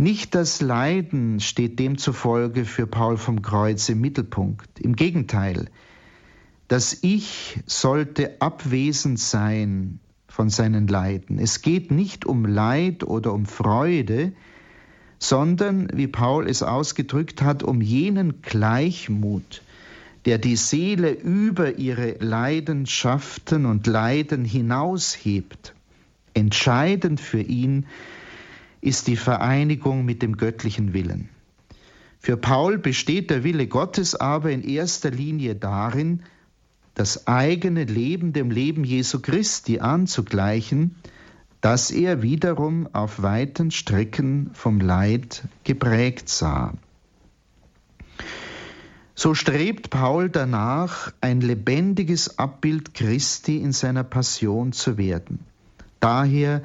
Nicht 0.00 0.34
das 0.34 0.62
Leiden 0.62 1.40
steht 1.40 1.78
demzufolge 1.78 2.64
für 2.64 2.86
Paul 2.86 3.18
vom 3.18 3.42
Kreuz 3.42 3.86
im 3.90 4.00
Mittelpunkt. 4.00 4.80
Im 4.80 4.96
Gegenteil, 4.96 5.68
das 6.70 6.98
Ich 7.02 7.58
sollte 7.66 8.40
abwesend 8.40 9.18
sein 9.18 9.98
von 10.28 10.50
seinen 10.50 10.86
Leiden. 10.86 11.40
Es 11.40 11.62
geht 11.62 11.90
nicht 11.90 12.26
um 12.26 12.44
Leid 12.44 13.02
oder 13.02 13.32
um 13.32 13.44
Freude, 13.44 14.32
sondern, 15.18 15.88
wie 15.92 16.06
Paul 16.06 16.48
es 16.48 16.62
ausgedrückt 16.62 17.42
hat, 17.42 17.64
um 17.64 17.80
jenen 17.80 18.40
Gleichmut, 18.40 19.62
der 20.26 20.38
die 20.38 20.54
Seele 20.54 21.10
über 21.10 21.76
ihre 21.76 22.12
Leidenschaften 22.20 23.66
und 23.66 23.88
Leiden 23.88 24.44
hinaushebt. 24.44 25.74
Entscheidend 26.34 27.20
für 27.20 27.42
ihn 27.42 27.86
ist 28.80 29.08
die 29.08 29.16
Vereinigung 29.16 30.04
mit 30.04 30.22
dem 30.22 30.36
göttlichen 30.36 30.92
Willen. 30.92 31.30
Für 32.20 32.36
Paul 32.36 32.78
besteht 32.78 33.28
der 33.28 33.42
Wille 33.42 33.66
Gottes 33.66 34.14
aber 34.14 34.52
in 34.52 34.62
erster 34.62 35.10
Linie 35.10 35.56
darin, 35.56 36.22
das 36.94 37.26
eigene 37.26 37.84
Leben 37.84 38.32
dem 38.32 38.50
Leben 38.50 38.84
Jesu 38.84 39.20
Christi 39.20 39.80
anzugleichen, 39.80 40.96
das 41.60 41.90
er 41.90 42.22
wiederum 42.22 42.88
auf 42.92 43.22
weiten 43.22 43.70
Strecken 43.70 44.50
vom 44.54 44.80
Leid 44.80 45.44
geprägt 45.64 46.28
sah. 46.28 46.74
So 49.14 49.34
strebt 49.34 49.90
Paul 49.90 50.30
danach, 50.30 51.12
ein 51.20 51.42
lebendiges 51.42 52.38
Abbild 52.38 52.94
Christi 52.94 53.58
in 53.58 53.72
seiner 53.72 54.04
Passion 54.04 54.72
zu 54.72 54.96
werden. 54.96 55.40
Daher 56.00 56.62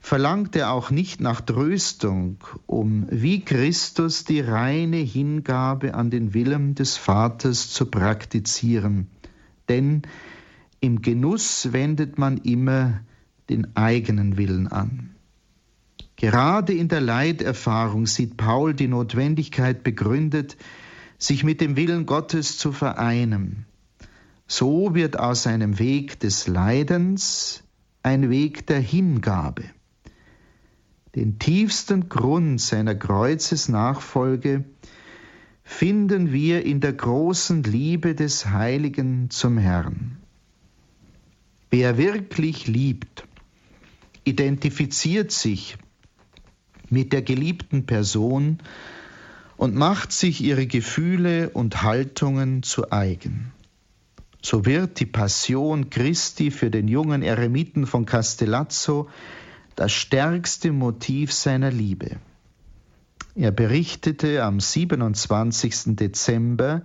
verlangt 0.00 0.56
er 0.56 0.72
auch 0.72 0.90
nicht 0.90 1.20
nach 1.20 1.40
Tröstung, 1.40 2.38
um 2.66 3.06
wie 3.08 3.44
Christus 3.44 4.24
die 4.24 4.40
reine 4.40 4.96
Hingabe 4.96 5.94
an 5.94 6.10
den 6.10 6.34
Willen 6.34 6.74
des 6.74 6.96
Vaters 6.96 7.70
zu 7.70 7.86
praktizieren. 7.86 9.06
Denn 9.72 10.02
im 10.80 11.00
Genuss 11.00 11.72
wendet 11.72 12.18
man 12.18 12.36
immer 12.36 13.00
den 13.48 13.74
eigenen 13.74 14.36
Willen 14.36 14.66
an. 14.66 15.14
Gerade 16.16 16.74
in 16.74 16.88
der 16.88 17.00
Leiterfahrung 17.00 18.04
sieht 18.04 18.36
Paul 18.36 18.74
die 18.74 18.86
Notwendigkeit 18.86 19.82
begründet, 19.82 20.58
sich 21.16 21.42
mit 21.42 21.62
dem 21.62 21.74
Willen 21.76 22.04
Gottes 22.04 22.58
zu 22.58 22.70
vereinen. 22.70 23.64
So 24.46 24.94
wird 24.94 25.18
aus 25.18 25.46
einem 25.46 25.78
Weg 25.78 26.20
des 26.20 26.48
Leidens 26.48 27.64
ein 28.02 28.28
Weg 28.28 28.66
der 28.66 28.80
Hingabe. 28.80 29.64
Den 31.14 31.38
tiefsten 31.38 32.10
Grund 32.10 32.60
seiner 32.60 32.94
Kreuzesnachfolge 32.94 34.66
finden 35.64 36.32
wir 36.32 36.64
in 36.64 36.80
der 36.80 36.92
großen 36.92 37.62
Liebe 37.62 38.14
des 38.14 38.50
Heiligen 38.50 39.30
zum 39.30 39.58
Herrn. 39.58 40.18
Wer 41.70 41.96
wirklich 41.96 42.66
liebt, 42.66 43.24
identifiziert 44.24 45.32
sich 45.32 45.76
mit 46.90 47.12
der 47.12 47.22
geliebten 47.22 47.86
Person 47.86 48.58
und 49.56 49.74
macht 49.74 50.12
sich 50.12 50.42
ihre 50.42 50.66
Gefühle 50.66 51.50
und 51.50 51.82
Haltungen 51.82 52.62
zu 52.62 52.92
eigen. 52.92 53.52
So 54.42 54.66
wird 54.66 54.98
die 54.98 55.06
Passion 55.06 55.88
Christi 55.88 56.50
für 56.50 56.70
den 56.70 56.88
jungen 56.88 57.22
Eremiten 57.22 57.86
von 57.86 58.04
Castellazzo 58.04 59.08
das 59.76 59.92
stärkste 59.92 60.72
Motiv 60.72 61.32
seiner 61.32 61.70
Liebe. 61.70 62.16
Er 63.34 63.50
berichtete 63.50 64.42
am 64.44 64.60
27. 64.60 65.96
Dezember 65.96 66.82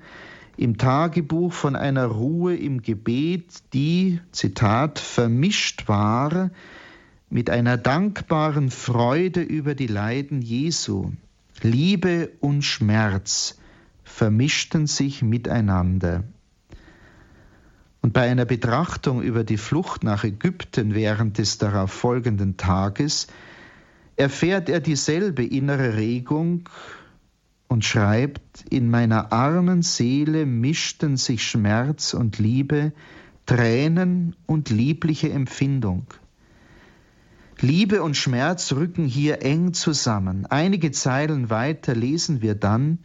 im 0.55 0.77
Tagebuch 0.77 1.51
von 1.51 1.75
einer 1.75 2.05
Ruhe 2.05 2.55
im 2.55 2.81
Gebet, 2.81 3.63
die, 3.73 4.21
Zitat, 4.31 4.97
vermischt 4.97 5.89
war 5.89 6.51
mit 7.29 7.49
einer 7.49 7.75
dankbaren 7.75 8.71
Freude 8.71 9.41
über 9.41 9.75
die 9.75 9.88
Leiden 9.88 10.41
Jesu. 10.41 11.12
Liebe 11.62 12.31
und 12.39 12.62
Schmerz 12.62 13.60
vermischten 14.05 14.88
sich 14.88 15.21
miteinander. 15.21 16.23
Und 18.01 18.13
bei 18.13 18.21
einer 18.21 18.45
Betrachtung 18.45 19.21
über 19.21 19.43
die 19.43 19.57
Flucht 19.57 20.05
nach 20.05 20.23
Ägypten 20.23 20.95
während 20.95 21.39
des 21.39 21.58
darauf 21.58 21.91
folgenden 21.91 22.56
Tages 22.56 23.27
erfährt 24.17 24.67
er 24.67 24.81
dieselbe 24.81 25.45
innere 25.45 25.95
Regung 25.95 26.67
und 27.67 27.85
schreibt, 27.85 28.65
in 28.69 28.89
meiner 28.89 29.31
armen 29.31 29.81
Seele 29.83 30.45
mischten 30.45 31.17
sich 31.17 31.43
Schmerz 31.43 32.13
und 32.13 32.39
Liebe, 32.39 32.93
Tränen 33.45 34.35
und 34.45 34.69
liebliche 34.69 35.29
Empfindung. 35.31 36.07
Liebe 37.59 38.03
und 38.03 38.15
Schmerz 38.17 38.73
rücken 38.73 39.05
hier 39.05 39.41
eng 39.41 39.73
zusammen. 39.73 40.45
Einige 40.45 40.91
Zeilen 40.91 41.49
weiter 41.49 41.95
lesen 41.95 42.41
wir 42.41 42.55
dann, 42.55 42.99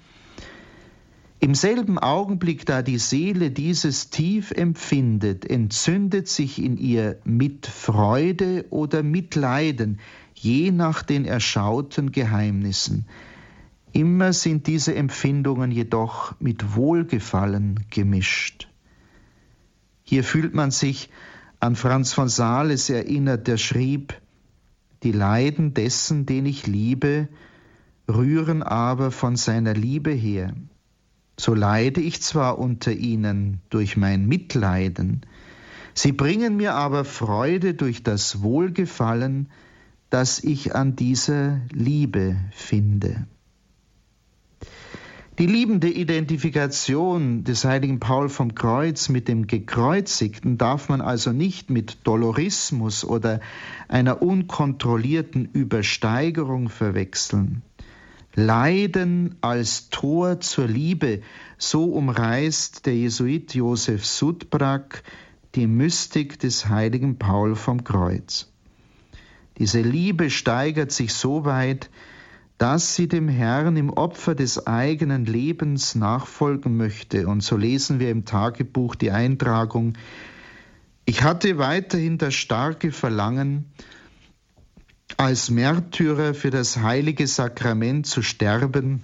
im 1.42 1.56
selben 1.56 1.98
Augenblick, 1.98 2.66
da 2.66 2.82
die 2.82 2.98
Seele 2.98 3.50
dieses 3.50 4.10
tief 4.10 4.52
empfindet, 4.52 5.44
entzündet 5.44 6.28
sich 6.28 6.62
in 6.62 6.76
ihr 6.76 7.18
mit 7.24 7.66
Freude 7.66 8.66
oder 8.70 9.02
Mitleiden, 9.02 9.98
je 10.34 10.70
nach 10.70 11.02
den 11.02 11.24
erschauten 11.24 12.12
Geheimnissen. 12.12 13.06
Immer 13.90 14.32
sind 14.32 14.68
diese 14.68 14.94
Empfindungen 14.94 15.72
jedoch 15.72 16.36
mit 16.38 16.76
Wohlgefallen 16.76 17.86
gemischt. 17.90 18.68
Hier 20.04 20.22
fühlt 20.22 20.54
man 20.54 20.70
sich 20.70 21.10
an 21.58 21.74
Franz 21.74 22.12
von 22.12 22.28
Sales 22.28 22.88
erinnert, 22.88 23.48
der 23.48 23.56
schrieb, 23.56 24.14
die 25.02 25.10
Leiden 25.10 25.74
dessen, 25.74 26.24
den 26.24 26.46
ich 26.46 26.68
liebe, 26.68 27.26
rühren 28.08 28.62
aber 28.62 29.10
von 29.10 29.34
seiner 29.34 29.74
Liebe 29.74 30.12
her. 30.12 30.54
So 31.36 31.54
leide 31.54 32.00
ich 32.00 32.22
zwar 32.22 32.58
unter 32.58 32.92
ihnen 32.92 33.60
durch 33.70 33.96
mein 33.96 34.26
Mitleiden, 34.26 35.22
sie 35.94 36.12
bringen 36.12 36.56
mir 36.56 36.74
aber 36.74 37.04
Freude 37.04 37.74
durch 37.74 38.02
das 38.02 38.42
Wohlgefallen, 38.42 39.48
das 40.10 40.44
ich 40.44 40.74
an 40.74 40.94
dieser 40.94 41.60
Liebe 41.72 42.36
finde. 42.50 43.26
Die 45.38 45.46
liebende 45.46 45.90
Identifikation 45.90 47.42
des 47.42 47.64
heiligen 47.64 47.98
Paul 47.98 48.28
vom 48.28 48.54
Kreuz 48.54 49.08
mit 49.08 49.28
dem 49.28 49.46
Gekreuzigten 49.46 50.58
darf 50.58 50.90
man 50.90 51.00
also 51.00 51.32
nicht 51.32 51.70
mit 51.70 52.06
Dolorismus 52.06 53.02
oder 53.02 53.40
einer 53.88 54.20
unkontrollierten 54.20 55.46
Übersteigerung 55.46 56.68
verwechseln. 56.68 57.62
Leiden 58.34 59.36
als 59.42 59.90
Tor 59.90 60.40
zur 60.40 60.66
Liebe, 60.66 61.20
so 61.58 61.84
umreißt 61.84 62.86
der 62.86 62.96
Jesuit 62.96 63.54
Josef 63.54 64.06
Sudbrak 64.06 65.02
die 65.54 65.66
Mystik 65.66 66.38
des 66.38 66.68
heiligen 66.68 67.18
Paul 67.18 67.56
vom 67.56 67.84
Kreuz. 67.84 68.50
Diese 69.58 69.82
Liebe 69.82 70.30
steigert 70.30 70.92
sich 70.92 71.12
so 71.12 71.44
weit, 71.44 71.90
dass 72.56 72.94
sie 72.94 73.06
dem 73.06 73.28
Herrn 73.28 73.76
im 73.76 73.90
Opfer 73.90 74.34
des 74.34 74.66
eigenen 74.66 75.26
Lebens 75.26 75.94
nachfolgen 75.94 76.76
möchte. 76.76 77.26
Und 77.26 77.42
so 77.42 77.56
lesen 77.56 78.00
wir 78.00 78.10
im 78.10 78.24
Tagebuch 78.24 78.94
die 78.94 79.10
Eintragung, 79.10 79.94
ich 81.04 81.22
hatte 81.22 81.58
weiterhin 81.58 82.16
das 82.16 82.34
starke 82.34 82.92
Verlangen, 82.92 83.66
als 85.18 85.50
Märtyrer 85.50 86.34
für 86.34 86.50
das 86.50 86.78
heilige 86.78 87.26
Sakrament 87.26 88.06
zu 88.06 88.22
sterben, 88.22 89.02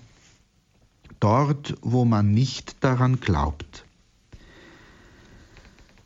dort 1.20 1.74
wo 1.82 2.04
man 2.04 2.32
nicht 2.32 2.76
daran 2.84 3.20
glaubt. 3.20 3.84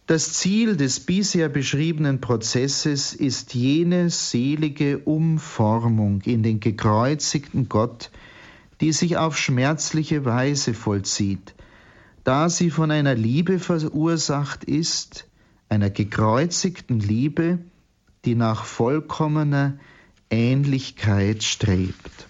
Das 0.07 0.32
Ziel 0.34 0.76
des 0.76 1.00
bisher 1.00 1.48
beschriebenen 1.48 2.20
Prozesses 2.20 3.14
ist 3.14 3.55
jene 3.55 4.11
selige 4.11 4.98
Umformung 4.98 6.20
in 6.22 6.42
den 6.42 6.61
gekreuzigten 6.61 7.68
Gott, 7.68 8.11
die 8.80 8.92
sich 8.92 9.16
auf 9.16 9.38
schmerzliche 9.38 10.24
Weise 10.24 10.74
vollzieht, 10.74 11.55
da 12.24 12.48
sie 12.48 12.70
von 12.70 12.90
einer 12.90 13.14
Liebe 13.14 13.59
verursacht 13.59 14.64
ist, 14.64 15.28
einer 15.68 15.88
gekreuzigten 15.88 16.98
Liebe, 16.98 17.61
die 18.25 18.35
nach 18.35 18.64
vollkommener 18.64 19.79
Ähnlichkeit 20.31 21.43
strebt. 21.43 22.27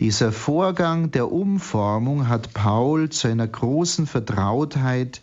Dieser 0.00 0.32
Vorgang 0.32 1.10
der 1.10 1.30
Umformung 1.30 2.28
hat 2.28 2.52
Paul 2.54 3.10
zu 3.10 3.28
einer 3.28 3.46
großen 3.46 4.06
Vertrautheit 4.06 5.22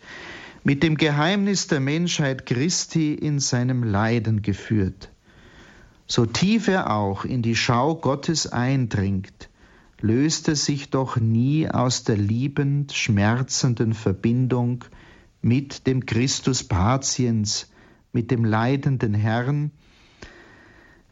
mit 0.64 0.82
dem 0.82 0.96
Geheimnis 0.96 1.66
der 1.66 1.80
Menschheit 1.80 2.46
Christi 2.46 3.14
in 3.14 3.40
seinem 3.40 3.82
Leiden 3.82 4.42
geführt. 4.42 5.10
So 6.06 6.26
tief 6.26 6.66
er 6.66 6.92
auch 6.94 7.24
in 7.24 7.42
die 7.42 7.56
Schau 7.56 7.94
Gottes 7.94 8.46
eindringt, 8.46 9.48
löst 10.00 10.48
er 10.48 10.56
sich 10.56 10.90
doch 10.90 11.16
nie 11.16 11.68
aus 11.68 12.04
der 12.04 12.16
liebend 12.16 12.92
schmerzenden 12.92 13.94
Verbindung 13.94 14.84
mit 15.40 15.86
dem 15.86 16.04
Christus 16.06 16.64
Patiens, 16.64 17.69
mit 18.12 18.30
dem 18.30 18.44
leidenden 18.44 19.14
Herrn, 19.14 19.70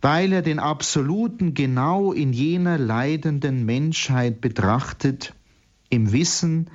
weil 0.01 0.33
er 0.33 0.43
den 0.43 0.59
Absoluten 0.59 1.55
genau 1.55 2.13
in 2.13 2.33
jener 2.33 2.79
leidenden 2.79 3.65
Menschheit 3.65 4.41
betrachtet, 4.41 5.35
im 5.91 6.13
Wissen, 6.13 6.69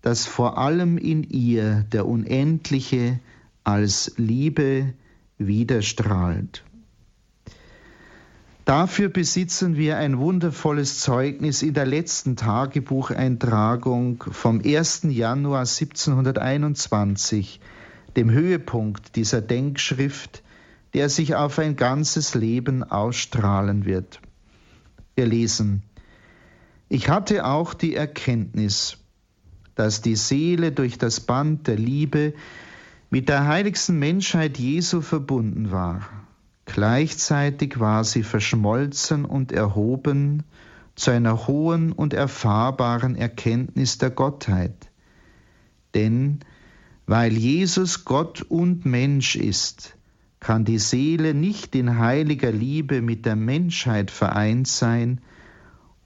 dass 0.00 0.26
vor 0.26 0.58
allem 0.58 0.98
in 0.98 1.22
ihr 1.24 1.84
der 1.92 2.06
Unendliche 2.06 3.20
als 3.64 4.14
Liebe 4.16 4.94
widerstrahlt. 5.38 6.64
Dafür 8.64 9.08
besitzen 9.08 9.76
wir 9.76 9.98
ein 9.98 10.18
wundervolles 10.18 11.00
Zeugnis 11.00 11.62
in 11.62 11.74
der 11.74 11.84
letzten 11.84 12.36
Tagebucheintragung 12.36 14.24
vom 14.30 14.62
1. 14.64 15.02
Januar 15.08 15.60
1721, 15.60 17.60
dem 18.16 18.30
Höhepunkt 18.30 19.16
dieser 19.16 19.40
Denkschrift, 19.40 20.42
der 20.94 21.08
sich 21.08 21.34
auf 21.34 21.58
ein 21.58 21.76
ganzes 21.76 22.34
Leben 22.34 22.82
ausstrahlen 22.84 23.84
wird. 23.84 24.20
Wir 25.14 25.26
lesen, 25.26 25.82
ich 26.88 27.08
hatte 27.08 27.46
auch 27.46 27.72
die 27.72 27.94
Erkenntnis, 27.94 28.98
dass 29.74 30.02
die 30.02 30.16
Seele 30.16 30.72
durch 30.72 30.98
das 30.98 31.20
Band 31.20 31.66
der 31.66 31.76
Liebe 31.76 32.34
mit 33.08 33.28
der 33.28 33.46
heiligsten 33.46 33.98
Menschheit 33.98 34.58
Jesu 34.58 35.00
verbunden 35.00 35.70
war. 35.70 36.08
Gleichzeitig 36.66 37.80
war 37.80 38.04
sie 38.04 38.22
verschmolzen 38.22 39.24
und 39.24 39.52
erhoben 39.52 40.44
zu 40.94 41.10
einer 41.10 41.46
hohen 41.46 41.92
und 41.92 42.14
erfahrbaren 42.14 43.16
Erkenntnis 43.16 43.98
der 43.98 44.10
Gottheit. 44.10 44.90
Denn 45.94 46.40
weil 47.06 47.32
Jesus 47.32 48.04
Gott 48.04 48.42
und 48.42 48.86
Mensch 48.86 49.36
ist, 49.36 49.96
kann 50.40 50.64
die 50.64 50.78
Seele 50.78 51.34
nicht 51.34 51.74
in 51.74 51.98
heiliger 51.98 52.50
Liebe 52.50 53.00
mit 53.00 53.26
der 53.26 53.36
Menschheit 53.36 54.10
vereint 54.10 54.66
sein, 54.66 55.20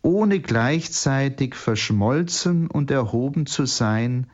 ohne 0.02 0.40
gleichzeitig 0.40 1.54
verschmolzen 1.54 2.68
und 2.68 2.90
erhoben 2.90 3.46
zu 3.46 3.66
sein 3.66 4.26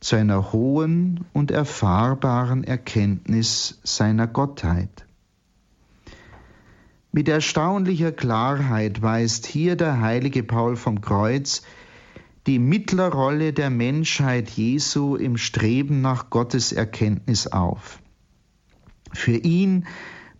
zu 0.00 0.16
einer 0.16 0.52
hohen 0.52 1.24
und 1.32 1.50
erfahrbaren 1.50 2.62
Erkenntnis 2.62 3.80
seiner 3.84 4.26
Gottheit. 4.26 5.06
Mit 7.10 7.28
erstaunlicher 7.28 8.12
Klarheit 8.12 9.00
weist 9.00 9.46
hier 9.46 9.76
der 9.76 10.00
heilige 10.00 10.42
Paul 10.42 10.76
vom 10.76 11.00
Kreuz 11.00 11.62
die 12.46 12.58
Mittlerrolle 12.58 13.54
der 13.54 13.70
Menschheit 13.70 14.50
Jesu 14.50 15.16
im 15.16 15.38
Streben 15.38 16.02
nach 16.02 16.28
Gottes 16.28 16.72
Erkenntnis 16.72 17.46
auf. 17.46 18.00
Für 19.14 19.36
ihn 19.36 19.86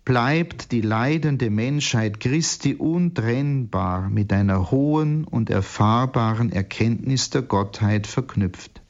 bleibt 0.03 0.71
die 0.71 0.81
leidende 0.81 1.49
Menschheit 1.49 2.19
Christi 2.19 2.75
untrennbar 2.75 4.07
mit 4.09 4.31
einer 4.31 4.69
hohen 4.69 5.23
und 5.23 5.49
erfahrbaren 5.49 6.51
Erkenntnis 6.51 7.31
der 7.31 7.41
Gottheit 7.41 8.05
verknüpft. 8.05 8.83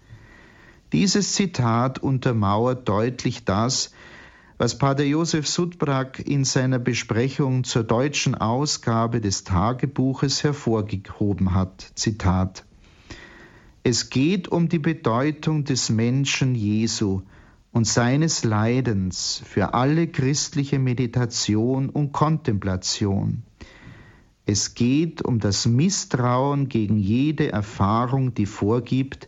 Dieses 0.92 1.34
Zitat 1.34 2.00
untermauert 2.00 2.90
deutlich 2.90 3.46
das, 3.46 3.92
was 4.58 4.78
Pater 4.78 5.04
Josef 5.04 5.48
Sudbrak 5.48 6.20
in 6.20 6.44
seiner 6.44 6.80
Besprechung 6.80 7.64
zur 7.64 7.84
deutschen 7.84 8.36
Ausgabe 8.36 9.22
des 9.22 9.46
Tagebuches 9.46 10.44
hervorgehoben 10.44 11.54
hat. 11.54 11.92
Zitat 11.96 12.66
Es 13.88 14.10
geht 14.10 14.48
um 14.48 14.68
die 14.68 14.80
Bedeutung 14.80 15.64
des 15.64 15.92
Menschen 15.92 16.56
Jesu, 16.56 17.22
und 17.76 17.86
seines 17.86 18.46
Leidens 18.46 19.44
für 19.46 19.74
alle 19.74 20.08
christliche 20.08 20.80
Meditation 20.80 21.90
und 21.90 22.14
Kontemplation. 22.14 23.44
Es 24.46 24.76
geht 24.76 25.22
um 25.22 25.40
das 25.40 25.66
Misstrauen 25.66 26.70
gegen 26.70 26.98
jede 26.98 27.52
Erfahrung, 27.52 28.34
die 28.34 28.46
vorgibt, 28.46 29.28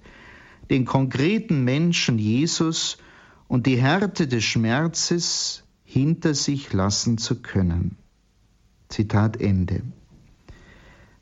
den 0.69 0.85
konkreten 0.85 1.65
Menschen 1.65 2.17
Jesus 2.17 2.97
und 3.49 3.67
die 3.67 3.75
Härte 3.75 4.27
des 4.27 4.45
Schmerzes 4.45 5.65
hinter 5.83 6.33
sich 6.33 6.71
lassen 6.71 7.17
zu 7.17 7.41
können. 7.41 7.97
Zitat 8.87 9.41
Ende. 9.41 9.81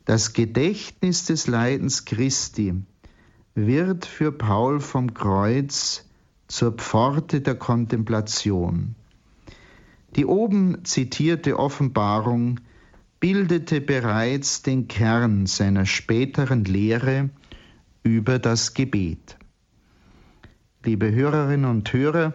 Das 0.04 0.32
Gedächtnis 0.32 1.24
des 1.24 1.48
Leidens 1.48 2.04
Christi 2.04 2.72
wird 3.56 4.06
für 4.06 4.30
Paul 4.30 4.80
vom 4.80 5.14
Kreuz 5.14 6.04
zur 6.46 6.72
Pforte 6.72 7.40
der 7.40 7.56
Kontemplation. 7.56 8.94
Die 10.14 10.26
oben 10.26 10.84
zitierte 10.84 11.58
Offenbarung 11.58 12.60
bildete 13.18 13.80
bereits 13.80 14.62
den 14.62 14.86
Kern 14.86 15.46
seiner 15.46 15.86
späteren 15.86 16.64
Lehre 16.64 17.30
über 18.02 18.38
das 18.38 18.74
Gebet. 18.74 19.36
Liebe 20.84 21.10
Hörerinnen 21.10 21.68
und 21.68 21.92
Hörer, 21.92 22.34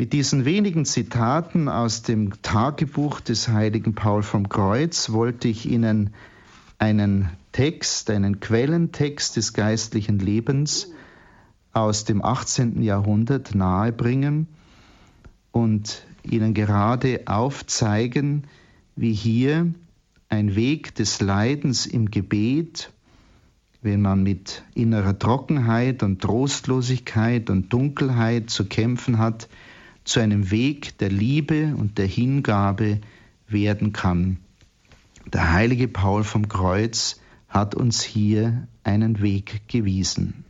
Mit 0.00 0.14
diesen 0.14 0.46
wenigen 0.46 0.86
Zitaten 0.86 1.68
aus 1.68 2.00
dem 2.00 2.40
Tagebuch 2.40 3.20
des 3.20 3.48
heiligen 3.48 3.94
Paul 3.94 4.22
vom 4.22 4.48
Kreuz 4.48 5.10
wollte 5.10 5.48
ich 5.48 5.70
Ihnen 5.70 6.14
einen 6.80 7.28
Text, 7.52 8.10
einen 8.10 8.40
Quellentext 8.40 9.36
des 9.36 9.52
geistlichen 9.52 10.18
Lebens 10.18 10.90
aus 11.72 12.04
dem 12.04 12.24
18. 12.24 12.82
Jahrhundert 12.82 13.54
nahebringen 13.54 14.48
und 15.52 16.06
Ihnen 16.22 16.54
gerade 16.54 17.22
aufzeigen, 17.26 18.44
wie 18.96 19.12
hier 19.12 19.72
ein 20.30 20.56
Weg 20.56 20.94
des 20.94 21.20
Leidens 21.20 21.86
im 21.86 22.10
Gebet, 22.10 22.90
wenn 23.82 24.00
man 24.00 24.22
mit 24.22 24.62
innerer 24.74 25.18
Trockenheit 25.18 26.02
und 26.02 26.22
Trostlosigkeit 26.22 27.50
und 27.50 27.72
Dunkelheit 27.72 28.48
zu 28.48 28.64
kämpfen 28.64 29.18
hat, 29.18 29.48
zu 30.04 30.20
einem 30.20 30.50
Weg 30.50 30.96
der 30.98 31.10
Liebe 31.10 31.74
und 31.76 31.98
der 31.98 32.06
Hingabe 32.06 33.00
werden 33.48 33.92
kann. 33.92 34.38
Der 35.32 35.52
heilige 35.52 35.86
Paul 35.86 36.24
vom 36.24 36.48
Kreuz 36.48 37.20
hat 37.48 37.76
uns 37.76 38.02
hier 38.02 38.66
einen 38.82 39.20
Weg 39.20 39.68
gewiesen. 39.68 40.44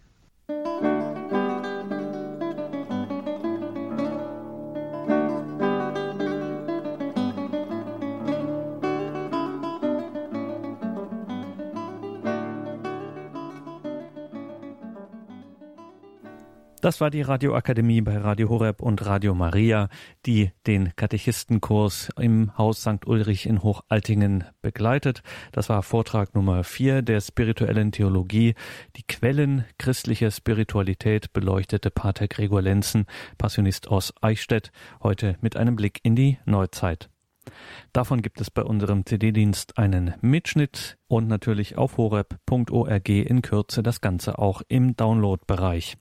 Das 16.91 17.01
war 17.01 17.11
die 17.11 17.22
Radioakademie 17.22 18.01
bei 18.01 18.18
Radio 18.18 18.49
Horeb 18.49 18.82
und 18.82 19.07
Radio 19.07 19.32
Maria, 19.32 19.88
die 20.26 20.51
den 20.66 20.91
Katechistenkurs 20.97 22.09
im 22.18 22.59
Haus 22.59 22.80
St. 22.80 23.07
Ulrich 23.07 23.47
in 23.47 23.62
Hochaltingen 23.62 24.43
begleitet. 24.61 25.22
Das 25.53 25.68
war 25.68 25.84
Vortrag 25.84 26.34
Nummer 26.34 26.64
vier 26.64 27.03
der 27.03 27.20
spirituellen 27.20 27.93
Theologie. 27.93 28.57
Die 28.97 29.05
Quellen 29.05 29.66
christlicher 29.78 30.32
Spiritualität 30.32 31.32
beleuchtete 31.32 31.93
Pater 31.93 32.26
Gregor 32.26 32.61
Lenzen, 32.61 33.07
Passionist 33.38 33.86
aus 33.86 34.12
Eichstätt, 34.20 34.72
heute 35.01 35.36
mit 35.43 35.57
einem 35.57 35.76
Blick 35.76 36.01
in 36.03 36.16
die 36.16 36.38
Neuzeit. 36.45 37.09
Davon 37.93 38.20
gibt 38.20 38.41
es 38.41 38.51
bei 38.51 38.64
unserem 38.64 39.07
CD-Dienst 39.07 39.78
einen 39.78 40.14
Mitschnitt 40.22 40.99
und 41.07 41.28
natürlich 41.28 41.78
auf 41.78 41.97
horeb.org 41.99 43.09
in 43.09 43.43
Kürze 43.43 43.84
das 43.84 44.01
Ganze 44.01 44.41
auch 44.41 44.62
im 44.68 44.97
Download-Bereich. 44.97 45.97